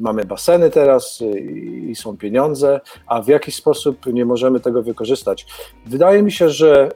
[0.00, 1.22] mamy baseny teraz
[1.88, 5.46] i są pieniądze, a w jakiś sposób nie możemy tego wykorzystać.
[5.86, 6.88] Wydaje mi się, że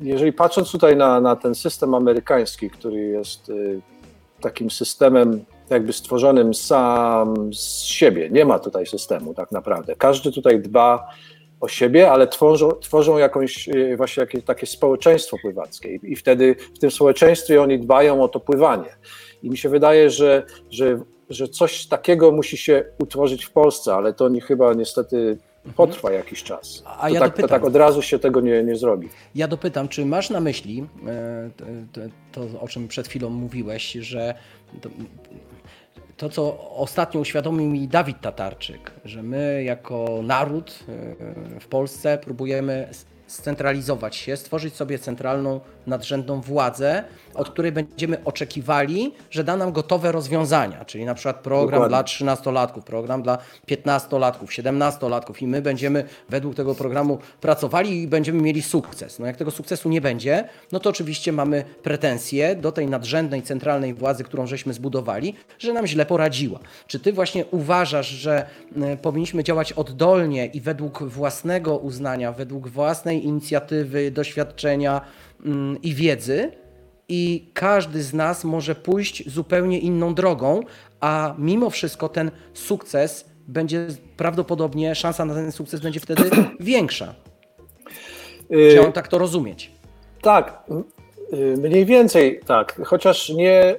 [0.00, 3.80] jeżeli patrząc tutaj na, na ten system amerykański, który jest y,
[4.40, 9.96] takim systemem jakby stworzonym sam z siebie, nie ma tutaj systemu tak naprawdę.
[9.96, 11.08] Każdy tutaj dba
[11.60, 16.56] o siebie, ale tworzą, tworzą jakąś y, właśnie jakieś takie społeczeństwo pływackie i, i wtedy
[16.74, 18.96] w tym społeczeństwie oni dbają o to pływanie.
[19.42, 21.00] I mi się wydaje, że, że,
[21.30, 25.38] że coś takiego musi się utworzyć w Polsce, ale to nie, chyba niestety
[25.76, 26.82] potrwa jakiś czas.
[26.86, 27.48] A to, ja tak, dopytam.
[27.48, 29.08] tak od razu się tego nie, nie zrobi.
[29.34, 31.50] Ja dopytam, czy masz na myśli e,
[31.92, 32.00] to,
[32.32, 34.34] to, o czym przed chwilą mówiłeś, że
[34.80, 34.90] to,
[36.16, 42.88] to, co ostatnio uświadomił mi Dawid Tatarczyk, że my jako naród e, w Polsce próbujemy
[43.26, 50.12] scentralizować się, stworzyć sobie centralną, nadrzędną władzę, od której będziemy oczekiwali, że da nam gotowe
[50.12, 52.18] rozwiązania, czyli na przykład program Dokładnie.
[52.18, 58.42] dla 13-latków, program dla 15-latków, 17-latków i my będziemy według tego programu pracowali i będziemy
[58.42, 59.18] mieli sukces.
[59.18, 63.94] No jak tego sukcesu nie będzie, no to oczywiście mamy pretensje do tej nadrzędnej, centralnej
[63.94, 66.58] władzy, którą żeśmy zbudowali, że nam źle poradziła.
[66.86, 68.46] Czy ty właśnie uważasz, że
[68.92, 75.00] y, powinniśmy działać oddolnie i według własnego uznania, według własnej inicjatywy, doświadczenia
[75.82, 76.52] i wiedzy,
[77.08, 80.60] i każdy z nas może pójść zupełnie inną drogą,
[81.00, 83.86] a mimo wszystko ten sukces będzie
[84.16, 86.30] prawdopodobnie, szansa na ten sukces będzie wtedy
[86.60, 87.14] większa.
[88.52, 89.70] Y, Czy mam tak to rozumieć?
[90.22, 90.62] Tak,
[91.32, 93.76] y, mniej więcej tak, chociaż nie,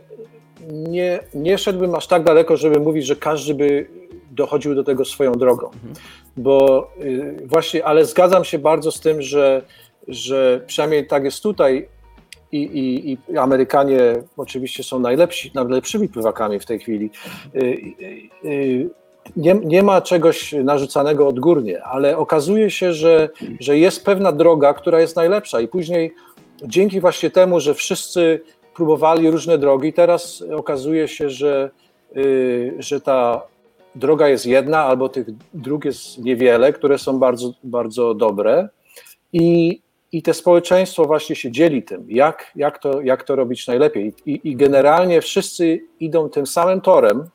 [0.70, 3.88] nie, nie szedłbym aż tak daleko, żeby mówić, że każdy by
[4.32, 5.70] dochodził do tego swoją drogą.
[6.38, 9.62] Bo y, właśnie, ale zgadzam się bardzo z tym, że,
[10.10, 11.88] że przynajmniej tak jest tutaj
[12.52, 14.00] i, i, i Amerykanie
[14.38, 17.10] oczywiście są najlepsi, najlepszymi pływakami w tej chwili.
[17.56, 18.90] Y, y, y,
[19.36, 23.30] nie, nie ma czegoś narzucanego odgórnie, ale okazuje się, że,
[23.60, 26.14] że jest pewna droga, która jest najlepsza i później
[26.64, 28.42] dzięki właśnie temu, że wszyscy
[28.76, 31.70] próbowali różne drogi, teraz okazuje się, że,
[32.80, 33.42] że ta
[33.96, 38.70] droga jest jedna, albo tych dróg jest niewiele, które są bardzo, bardzo dobre
[39.34, 39.82] i,
[40.12, 44.14] i te społeczeństwo właśnie się dzieli tym, jak, jak, to, jak to robić najlepiej.
[44.26, 47.28] I, I generalnie wszyscy idą tym samym torem,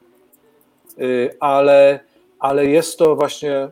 [0.98, 2.00] y, ale,
[2.38, 3.68] ale jest to właśnie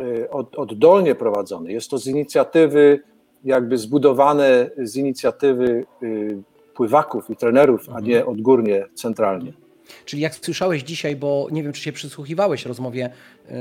[0.00, 1.72] y, od, oddolnie prowadzone.
[1.72, 3.02] Jest to z inicjatywy,
[3.44, 6.42] jakby zbudowane z inicjatywy y,
[6.74, 9.52] pływaków i trenerów, a nie odgórnie, centralnie.
[10.04, 13.10] Czyli jak słyszałeś dzisiaj, bo nie wiem, czy się przysłuchiwałeś rozmowie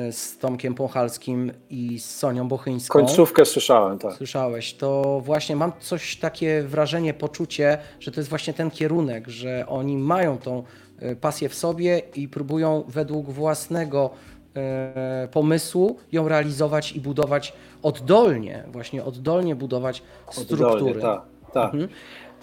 [0.09, 2.99] y, z Tomkiem Pąchalskim i z Sonią Bochyńską.
[2.99, 4.13] Końcówkę słyszałem, tak.
[4.13, 9.65] Słyszałeś, to właśnie mam coś takie wrażenie, poczucie, że to jest właśnie ten kierunek, że
[9.67, 10.63] oni mają tą
[11.01, 14.09] y, pasję w sobie i próbują według własnego
[15.25, 17.53] y, pomysłu ją realizować i budować
[17.83, 20.65] oddolnie, właśnie oddolnie budować struktury.
[20.65, 21.21] Oddolnie, tak,
[21.53, 21.73] tak.
[21.73, 21.89] Mhm.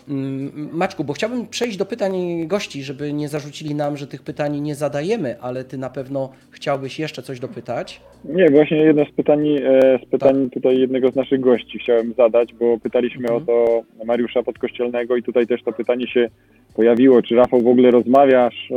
[0.08, 2.12] Mm, Maczku, bo chciałbym przejść do pytań
[2.46, 6.98] gości, żeby nie zarzucili nam, że tych pytań nie zadajemy, ale ty na pewno chciałbyś
[6.98, 8.00] jeszcze coś dopytać.
[8.24, 12.54] Nie, właśnie jedno z pytań, e, z pytań tutaj jednego z naszych gości chciałem zadać,
[12.54, 16.28] bo pytaliśmy o to Mariusza Podkościelnego i tutaj też to pytanie się
[16.74, 18.74] pojawiło, czy Rafał w ogóle rozmawiasz e,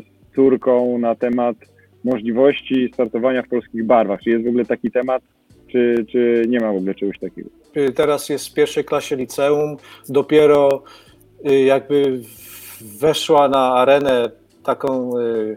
[0.00, 1.56] z córką na temat
[2.04, 4.20] możliwości startowania w polskich barwach?
[4.22, 5.22] Czy jest w ogóle taki temat,
[5.72, 7.63] czy, czy nie ma w ogóle czegoś takiego?
[7.76, 9.76] Y, Teraz jest w pierwszej klasie liceum,
[10.08, 10.82] dopiero
[11.50, 12.20] y, jakby
[12.80, 14.30] weszła na arenę
[14.62, 15.56] taką y,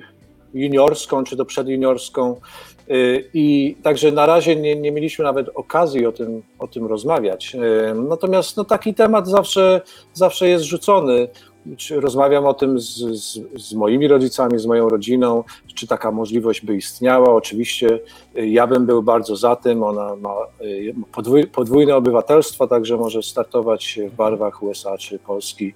[0.54, 2.40] juniorską, czy to przedjuniorską
[3.34, 7.56] i także na razie nie, nie mieliśmy nawet okazji o tym, o tym rozmawiać.
[8.10, 9.82] Natomiast no, taki temat zawsze,
[10.14, 11.28] zawsze jest rzucony.
[11.92, 15.44] Rozmawiam o tym z, z, z moimi rodzicami, z moją rodziną,
[15.76, 17.34] czy taka możliwość by istniała.
[17.34, 18.00] Oczywiście
[18.38, 19.84] y, ja bym był bardzo za tym.
[19.84, 25.74] Ona ma y, podwój, podwójne obywatelstwo, także może startować w barwach USA czy Polski.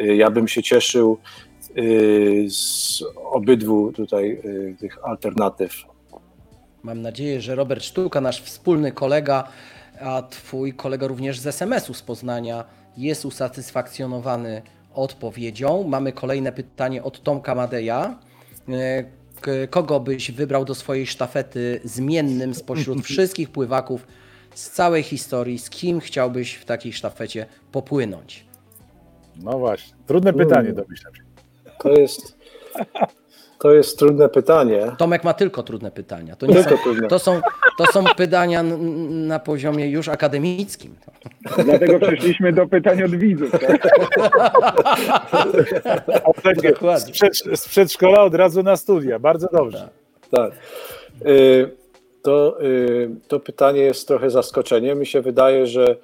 [0.00, 1.18] Y, Ja bym się cieszył
[2.48, 4.42] z obydwu tutaj
[4.80, 5.72] tych alternatyw.
[6.82, 9.48] Mam nadzieję, że Robert Sztuka, nasz wspólny kolega,
[10.00, 12.64] a twój kolega również z SMS-u z Poznania
[12.96, 14.62] jest usatysfakcjonowany
[14.94, 15.84] odpowiedzią.
[15.88, 18.18] Mamy kolejne pytanie od Tomka Madeja.
[18.68, 19.04] E,
[19.70, 24.06] Kogo byś wybrał do swojej sztafety zmiennym spośród wszystkich pływaków
[24.54, 25.58] z całej historii?
[25.58, 28.44] Z kim chciałbyś w takiej sztafecie popłynąć?
[29.36, 29.94] No właśnie.
[30.06, 31.22] Trudne pytanie, domyślam się.
[31.78, 32.38] To jest,
[33.60, 34.92] to jest trudne pytanie.
[34.98, 36.36] Tomek ma tylko trudne pytania.
[36.36, 37.08] To, nie Tylko są, trudne.
[37.08, 37.40] to, są,
[37.78, 38.62] to są pytania
[39.10, 40.94] na poziomie już akademickim.
[41.64, 43.50] Dlatego przeszliśmy do pytań od widzów.
[43.50, 43.88] Tak?
[46.98, 49.18] Z, przed, z przedszkola od razu na studia.
[49.18, 49.88] Bardzo dobrze.
[50.30, 50.52] Tak.
[51.26, 51.70] Y,
[52.22, 54.98] To, y, to pytanie jest trochę zaskoczeniem.
[54.98, 55.96] Mi się wydaje, że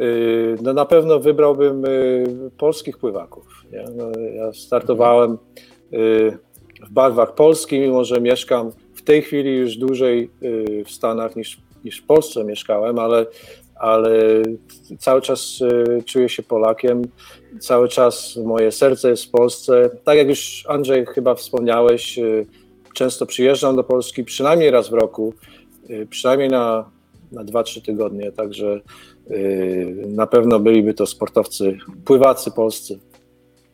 [0.00, 1.82] y, no na pewno wybrałbym
[2.58, 3.64] polskich pływaków.
[3.72, 3.84] Nie?
[3.96, 5.38] No, ja startowałem
[6.86, 11.60] w barwach Polski, mimo że mieszkam w tej chwili już dłużej y, w Stanach niż,
[11.84, 13.26] niż w Polsce mieszkałem, ale,
[13.74, 14.42] ale
[14.98, 17.02] cały czas y, czuję się Polakiem.
[17.60, 19.90] Cały czas moje serce jest w Polsce.
[20.04, 22.46] Tak jak już Andrzej chyba wspomniałeś, y,
[22.94, 25.34] często przyjeżdżam do Polski przynajmniej raz w roku,
[26.10, 26.90] przynajmniej na,
[27.32, 28.80] na 2-3 tygodnie, także
[30.06, 32.98] na pewno byliby to sportowcy, pływacy polscy.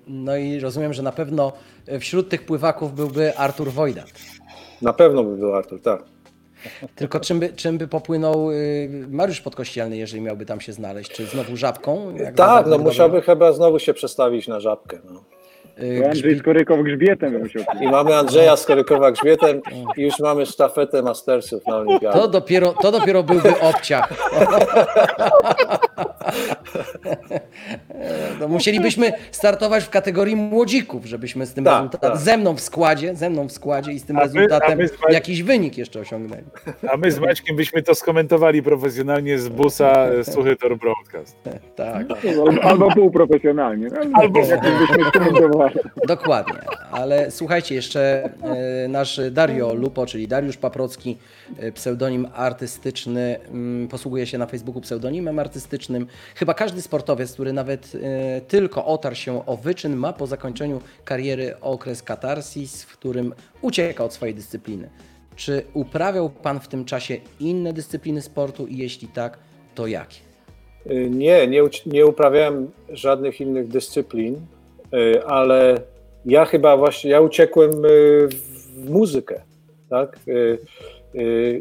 [0.07, 1.53] No i rozumiem, że na pewno
[2.01, 4.13] wśród tych pływaków byłby Artur Wojdat.
[4.83, 6.03] Na pewno by był Artur, tak.
[6.95, 11.11] Tylko czym by, czym by popłynął y, Mariusz Podkościelny, jeżeli miałby tam się znaleźć?
[11.11, 12.15] Czy znowu żabką?
[12.37, 14.99] Tak, no musiałby chyba znowu się przestawić na żabkę.
[15.05, 15.25] No.
[15.83, 19.61] Y, Andrzej Skorykow grzbietem musiał I mamy Andrzeja Skorykowa grzbietem
[19.97, 22.19] i już mamy sztafetę Mastersów na Olimpiadzie.
[22.19, 24.13] to dopiero, to dopiero byłby obciach.
[28.41, 32.21] No, musielibyśmy startować w kategorii młodzików, żebyśmy z tym Tak, rezultatem, tak.
[32.21, 34.77] ze mną w składzie, ze mną w składzie i z tym A my- rezultatem a
[34.77, 36.43] my z Maćkiem- jakiś wynik jeszcze osiągnęli.
[36.93, 41.37] A my z Maćkiem byśmy to skomentowali profesjonalnie z busa e, Suchy Tor Broadcast.
[41.77, 42.05] Tak.
[42.39, 43.89] Albo, albo półprofesjonalnie.
[44.15, 45.64] Albo jakoś byśmy skomentowali.
[46.09, 46.61] Dokładnie,
[46.91, 48.31] ale słuchajcie, jeszcze
[48.85, 51.19] e, nasz Dario Lupo, czyli Dariusz Paprocki,
[51.59, 56.07] e, pseudonim artystyczny, mm, posługuje się na Facebooku pseudonimem artystycznym.
[56.35, 61.61] Chyba każdy sportowiec, który nawet e, tylko otarł się o wyczyn, ma po zakończeniu kariery
[61.61, 64.91] okres katarsis, w którym ucieka od swojej dyscypliny.
[65.37, 69.39] Czy uprawiał Pan w tym czasie inne dyscypliny sportu i jeśli tak,
[69.75, 70.17] to jakie?
[71.11, 74.47] Nie, nie, nie uprawiałem żadnych innych dyscyplin,
[75.27, 75.81] ale
[76.25, 78.29] ja chyba właśnie, ja uciekłem y,
[78.77, 79.43] w muzykę,
[79.91, 80.19] tak?
[80.29, 80.59] Y,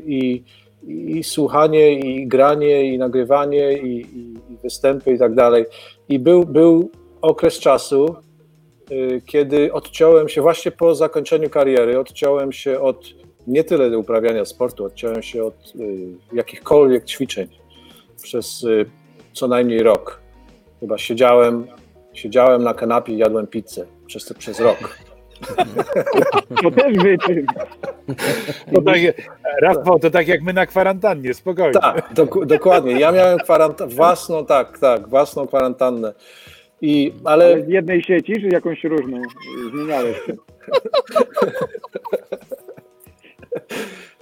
[0.05, 0.43] I,
[0.87, 5.65] i słuchanie, i granie, i nagrywanie, i, i i występy i tak dalej.
[6.09, 8.15] I był, był okres czasu,
[9.25, 13.05] kiedy odciąłem się właśnie po zakończeniu kariery, odciąłem się od
[13.47, 15.73] nie tyle uprawiania sportu, odciąłem się od
[16.33, 17.47] jakichkolwiek ćwiczeń
[18.23, 18.65] przez
[19.33, 20.21] co najmniej rok.
[20.79, 21.67] Chyba siedziałem,
[22.13, 24.97] siedziałem na kanapie i jadłem pizzę przez, przez rok.
[26.63, 27.45] To też wyczyn.
[28.75, 28.97] To tak,
[29.61, 31.73] Rafał, to tak jak my na kwarantannie, spokojnie.
[31.73, 32.99] Tak, dok- dokładnie.
[32.99, 36.13] Ja miałem kwarantannę, własną, tak, tak, własną kwarantannę.
[36.81, 39.21] I, Ale ale z jednej sieci, czy jakąś różną?
[39.71, 40.33] Zmieniałeś się.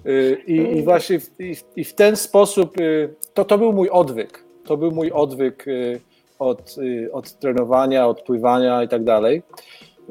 [0.05, 3.89] y, i, i właśnie w, i, i w ten sposób y, to, to był mój
[3.89, 4.43] odwyk.
[4.65, 5.99] To był mój odwyk y,
[6.41, 9.43] od, y, od trenowania, od pływania i tak dalej.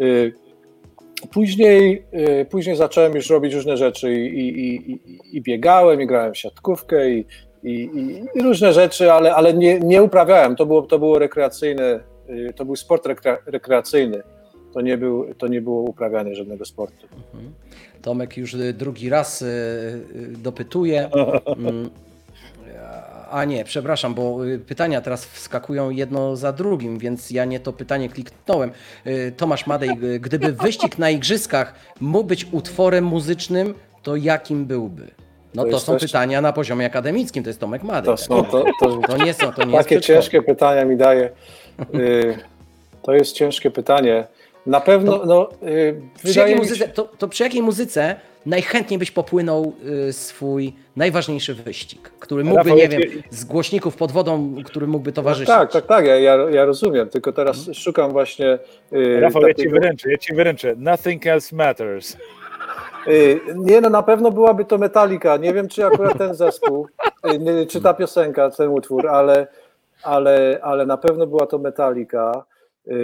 [0.00, 0.32] Y,
[1.32, 2.04] Później,
[2.40, 5.00] y, później zacząłem już robić różne rzeczy i, i, i,
[5.32, 7.24] i biegałem, i grałem w siatkówkę i,
[8.42, 10.56] różne rzeczy, ale, ale nie, nie uprawiałem.
[10.56, 12.00] To było, to było rekreacyjne,
[12.56, 14.22] to był sport rekre, rekreacyjny.
[14.74, 17.06] To nie, był, to nie było uprawianie żadnego sportu.
[18.02, 19.44] Tomek już drugi raz
[20.42, 21.10] dopytuje.
[23.30, 27.72] A nie, przepraszam, bo y, pytania teraz wskakują jedno za drugim, więc ja nie to
[27.72, 28.70] pytanie kliknąłem.
[29.06, 35.10] Y, Tomasz Madej, y, gdyby wyścig na igrzyskach mógł być utworem muzycznym, to jakim byłby?
[35.54, 38.04] No To to, są też- pytania na poziomie akademickim, to jest Tomek Madej.
[38.12, 41.30] To, są, to, to, To nie są, to nie takie ciężkie pytania mi daje.
[43.02, 44.26] To jest ciężkie pytanie.
[44.66, 45.48] Na pewno, no,
[46.24, 48.16] Przy muzyce, to, to przy jakiej muzyce
[48.46, 49.72] najchętniej byś popłynął
[50.08, 55.12] y, swój najważniejszy wyścig, który mógłby, Rafał, nie wiem, z głośników pod wodą, który mógłby
[55.12, 55.48] towarzyszyć?
[55.54, 58.58] tak, tak, tak, ja, ja, ja rozumiem, tylko teraz szukam właśnie
[58.92, 60.74] y, Rafał, ja ci takiego- wyręczę, ja ci wyręczę.
[60.76, 62.16] Nothing else matters.
[63.08, 65.36] Y, Nie, no na pewno byłaby to Metallica.
[65.36, 66.86] Nie wiem, czy akurat ten zespół,
[67.62, 69.46] y, czy ta piosenka, ten utwór, ale,
[70.02, 72.44] ale, ale na pewno była to Metallica.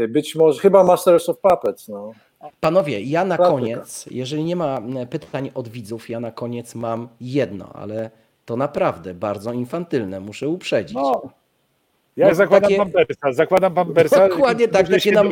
[0.08, 1.88] Być może, chyba Masters of Puppets.
[1.88, 2.12] No.
[2.60, 3.54] Panowie, ja na Klasyka.
[3.58, 8.10] koniec, jeżeli nie ma m, pytań od widzów, ja na koniec mam jedno, ale
[8.44, 10.94] to naprawdę bardzo infantylne, muszę uprzedzić.
[10.96, 11.22] No.
[12.16, 14.28] Ja No, zakładam takie- pampersa, zakładam pampersa.
[14.28, 15.22] Dokładnie tak, takie na,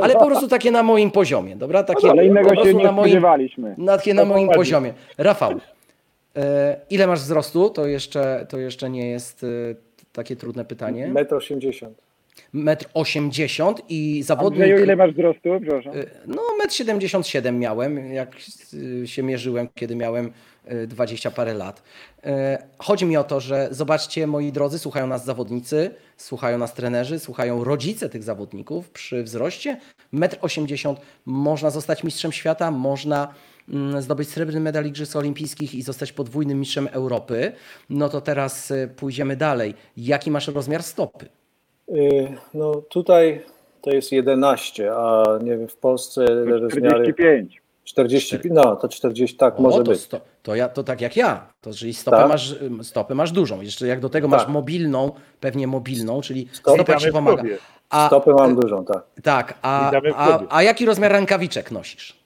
[0.00, 1.82] ale po prostu takie na moim poziomie, dobra?
[1.82, 3.22] Takie Ale innego się nie na moim,
[3.86, 4.94] takie na moim poziomie.
[5.18, 5.52] Rafał,
[6.36, 7.70] e, ile masz wzrostu?
[7.70, 9.46] To jeszcze, to jeszcze nie jest e,
[10.12, 11.08] takie trudne pytanie.
[11.08, 12.05] Metr 80.
[12.52, 14.62] Metr 80 i zawodnik...
[14.62, 15.48] Andrzeju, ile masz wzrostu?
[15.62, 15.96] Przepraszam.
[15.96, 18.36] Y, No, 1,77 m miałem, jak
[18.74, 20.32] y, się mierzyłem, kiedy miałem
[20.72, 21.82] y, 20 parę lat.
[22.18, 22.30] Y,
[22.78, 27.64] Chodzi mi o to, że zobaczcie, moi drodzy, słuchają nas zawodnicy, słuchają nas trenerzy, słuchają
[27.64, 28.90] rodzice tych zawodników.
[28.90, 29.80] Przy wzroście
[30.14, 33.34] 1,80 m można zostać mistrzem świata, można
[33.68, 37.52] mm, zdobyć srebrny medal Igrzysk Olimpijskich i zostać podwójnym mistrzem Europy.
[37.90, 39.74] No to teraz y, pójdziemy dalej.
[39.96, 41.28] Jaki masz rozmiar stopy?
[41.88, 43.42] Y, No tutaj
[43.82, 47.62] to jest 11, a nie wiem, w Polsce rozmiary 45.
[47.84, 50.00] 40, no to 40, tak O, może to, być.
[50.00, 51.46] sto, to, ja, to tak jak ja.
[51.60, 52.28] To czyli stopę, Tak.
[52.28, 53.60] masz, stopę masz dużą.
[53.60, 54.50] Jeszcze jak do tego masz Tak.
[54.50, 55.10] mobilną,
[55.40, 57.42] pewnie mobilną, czyli Stopę stopa ci pomaga.
[57.90, 59.02] A, Stopy mam dużą, tak.
[59.22, 62.16] tak, a, a, a jaki rozmiar rękawiczek nosisz?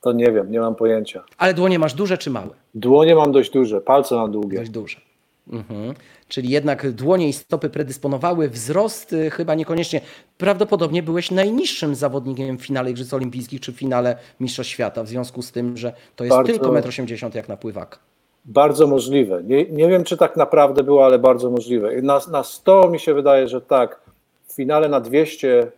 [0.00, 1.24] To nie wiem, nie mam pojęcia.
[1.38, 2.50] Ale dłonie masz duże czy małe?
[2.74, 4.58] Dłonie mam dość duże, palce mam długie.
[4.58, 4.96] Dość duże.
[5.52, 5.94] Mhm.
[6.28, 10.00] Czyli jednak dłonie i stopy predysponowały wzrost, y, chyba niekoniecznie.
[10.38, 15.42] Prawdopodobnie byłeś najniższym zawodnikiem w finale Igrzysk Olimpijskich czy w finale Mistrzostw Świata, w związku
[15.42, 17.98] z tym, że to jest Bardzo- tylko 1,80 m jak na pływaka.
[18.44, 19.42] Bardzo możliwe.
[19.42, 22.02] Nie, nie wiem, czy tak naprawdę było, ale bardzo możliwe.
[22.02, 24.00] Na, na 100 mi się wydaje, że tak.
[24.46, 25.72] W finale na 200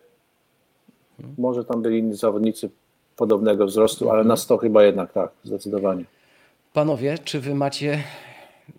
[1.38, 2.70] Może tam byli inni zawodnicy
[3.16, 6.04] podobnego wzrostu, ale na 100 chyba jednak tak, zdecydowanie.
[6.72, 8.02] Panowie, czy wy macie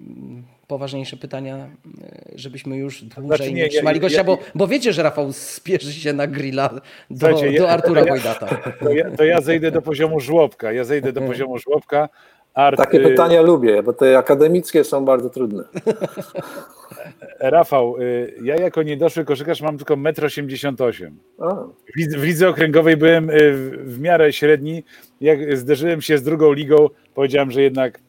[0.01, 0.43] mm,
[0.73, 1.69] poważniejsze pytania,
[2.33, 5.03] y, żebyśmy już dłużej Znaczy nie, nie ja- trzymali gościa, ja- bo, bo wiecie, że
[5.03, 6.69] Rafał spieszy się na grilla
[7.09, 8.47] do, ja- do Artura ja- Wojdata.
[8.83, 10.71] To ja, to ja zejdę do poziomu żłobka.
[10.71, 12.09] Ja zejdę do poziomu żłobka.
[12.53, 15.63] Art, Takie y, pytania lubię, bo te akademickie są bardzo trudne.
[17.39, 21.17] Rafał, y, ja jako niedoszły koszykarz mam tylko 1,88 m.
[22.17, 23.53] W lidze- okręgowej byłem y,
[23.85, 24.83] w- miarę średni.
[25.21, 27.99] Jak zderzyłem się z drugą ligą, powiedziałem, że jednak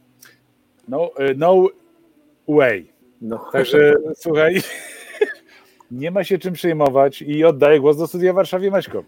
[0.88, 1.68] no, no
[2.56, 2.86] way.
[3.20, 3.38] no.
[3.52, 4.54] Także słuchaj,
[5.90, 9.04] nie ma się czym przejmować i oddaję głos do studia w Warszawie Maćko.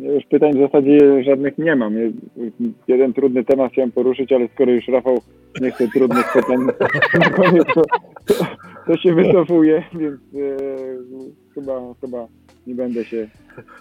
[0.00, 1.94] Ja już pytań w zasadzie żadnych nie mam.
[2.88, 5.22] Jeden trudny temat chciałem poruszyć, ale skoro już Rafał
[5.60, 6.56] nie chce trudnych pytań
[7.18, 7.82] na koniec, to,
[8.86, 10.56] to się wycofuje, więc e,
[11.54, 12.26] chyba, chyba
[12.66, 13.28] nie będę się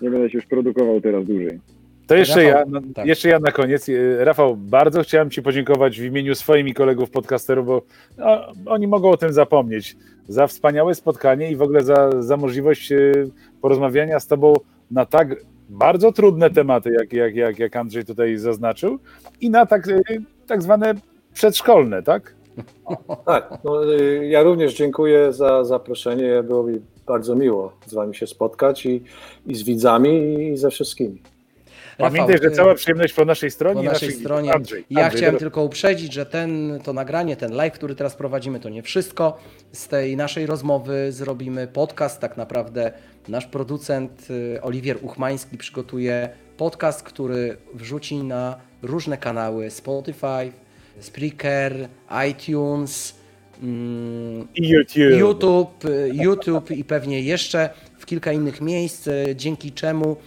[0.01, 1.59] nie będę się już produkował teraz dłużej.
[2.08, 3.05] To jeszcze Rafał, ja, tak.
[3.05, 3.89] jeszcze ja na koniec.
[3.89, 7.82] Y, Rafał, bardzo chciałem Ci podziękować w imieniu swoim i kolegów podcasterów, bo
[8.18, 9.95] no, oni mogą o tym zapomnieć.
[10.28, 13.32] Za wspaniałe spotkanie i w ogóle za, za możliwość y,
[13.62, 14.53] porozmawiania z Tobą
[14.91, 15.36] na tak
[15.70, 18.99] bardzo trudne tematy, jak, jak, jak, jak Andrzej tutaj zaznaczył,
[19.41, 20.01] i na tak, y,
[20.47, 20.93] tak zwane
[21.34, 22.36] przedszkolne, tak?
[23.26, 23.84] Tak, no,
[24.22, 26.43] ja również dziękuję za zaproszenie.
[26.43, 29.03] Było mi bardzo miło z Wami się spotkać i,
[29.47, 31.22] i z widzami, i ze wszystkimi.
[31.97, 33.75] Pamiętaj, Rafał, że cała przyjemność po naszej stronie.
[33.75, 34.53] po naszej naszych- stronie.
[34.53, 38.15] Andrzej, ja Andrzej, chciałem teraz- tylko uprzedzić, że ten, to nagranie, ten live, który teraz
[38.15, 39.37] prowadzimy, to nie wszystko.
[39.71, 42.19] Z tej naszej rozmowy zrobimy podcast.
[42.21, 42.91] Tak naprawdę
[43.27, 50.51] nasz producent y, Oliwier Uchmański przygotuje podcast, który wrzuci na różne kanały Spotify,
[50.99, 51.87] Spreaker,
[52.29, 53.15] iTunes,
[53.63, 55.19] mm, I YouTube.
[55.19, 57.69] YouTube, y, YouTube i pewnie jeszcze
[57.99, 60.17] w kilka innych miejsc, y, dzięki czemu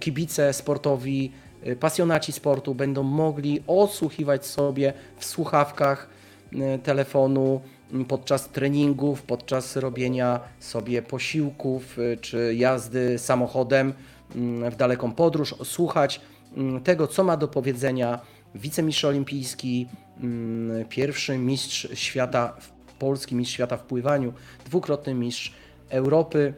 [0.00, 1.32] kibice sportowi,
[1.66, 6.08] y, pasjonaci sportu będą mogli odsłuchiwać sobie w słuchawkach
[6.52, 7.60] y, telefonu
[7.92, 13.92] mm, podczas treningów, podczas robienia sobie posiłków y, czy jazdy samochodem
[14.36, 16.20] mm, w daleką podróż, słuchać
[16.56, 18.20] mm, tego, co ma do powiedzenia
[18.54, 19.86] wicemistrz olimpijski,
[20.20, 22.56] mm, pierwszy mistrz świata,
[22.98, 24.32] polski mistrz świata w pływaniu,
[24.64, 25.52] dwukrotny mistrz
[25.88, 26.54] Europy.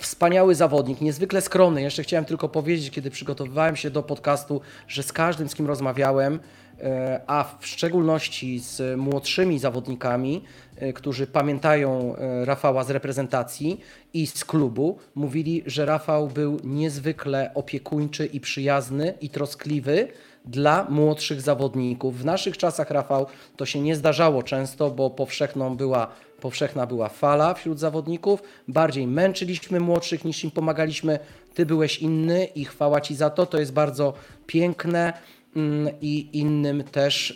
[0.00, 1.82] Wspaniały zawodnik, niezwykle skromny.
[1.82, 6.40] Jeszcze chciałem tylko powiedzieć, kiedy przygotowywałem się do podcastu, że z każdym, z kim rozmawiałem,
[6.80, 10.44] e, a w szczególności z młodszymi zawodnikami,
[10.76, 13.80] e, którzy pamiętają e, Rafała z reprezentacji
[14.14, 20.08] i z klubu, mówili, że Rafał był niezwykle opiekuńczy i przyjazny i troskliwy
[20.44, 22.18] dla młodszych zawodników.
[22.18, 23.26] W naszych czasach, Rafał,
[23.56, 26.08] to się nie zdarzało często, bo powszechną była,
[26.40, 28.42] powszechna była fala wśród zawodników.
[28.68, 31.18] Bardziej męczyliśmy młodszych niż im pomagaliśmy.
[31.54, 33.46] Ty byłeś inny i chwała Ci za to.
[33.46, 34.14] To jest bardzo
[34.46, 35.12] piękne
[35.56, 37.30] mm, i innym też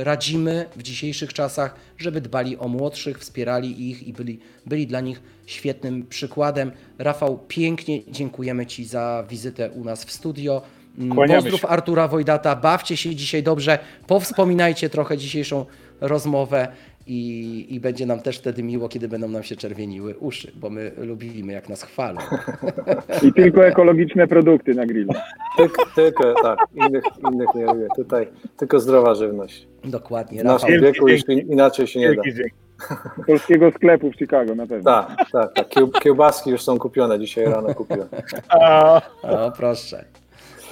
[0.00, 5.00] y, radzimy w dzisiejszych czasach, żeby dbali o młodszych, wspierali ich i byli, byli dla
[5.00, 6.72] nich świetnym przykładem.
[6.98, 10.62] Rafał, pięknie dziękujemy Ci za wizytę u nas w studio.
[10.98, 11.68] Mm, Kłaniamy Pozdrów się.
[11.68, 15.66] Artura Wojdata, bawcie się dzisiaj dobrze, powspominajcie trochę dzisiejszą
[16.00, 16.68] rozmowę
[17.06, 20.92] i, i będzie nam też wtedy miło, kiedy będą nam się czerwieniły uszy, bo my
[20.96, 22.20] lubimy, jak nas chwalą.
[23.28, 25.12] I tylko ekologiczne produkty na grillu.
[25.56, 27.86] Tylko, tylko tak, innych, innych nie lubię.
[27.96, 29.66] Tutaj tylko zdrowa żywność.
[29.84, 30.82] Dokładnie, W naszym Rafał.
[30.92, 32.22] wieku już in- inaczej się nie da.
[33.26, 34.84] Polskiego sklepu w Chicago na pewno.
[34.90, 35.68] Tak, tak, tak.
[35.68, 38.08] Kieł- Kiełbaski już są kupione, dzisiaj rano kupiłem.
[39.22, 40.04] O, proszę.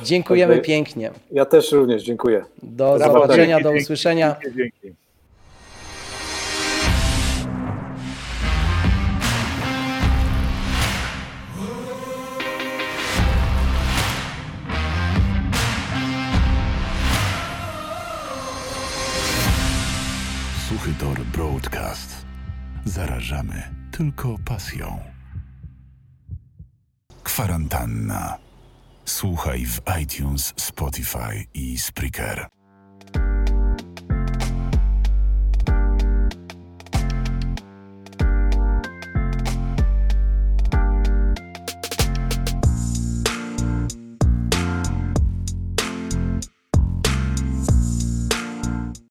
[0.02, 1.10] Dziękujemy pięknie.
[1.32, 2.44] Ja też również dziękuję.
[2.62, 4.36] Do zobaczenia, dzięki, do usłyszenia.
[4.42, 5.01] Dzięki, dzięki.
[21.32, 22.26] Broadcast.
[22.84, 25.00] Zarażamy tylko pasją.
[27.22, 28.38] Kwarantanna.
[29.04, 32.48] Słuchaj w iTunes, Spotify i Spreaker.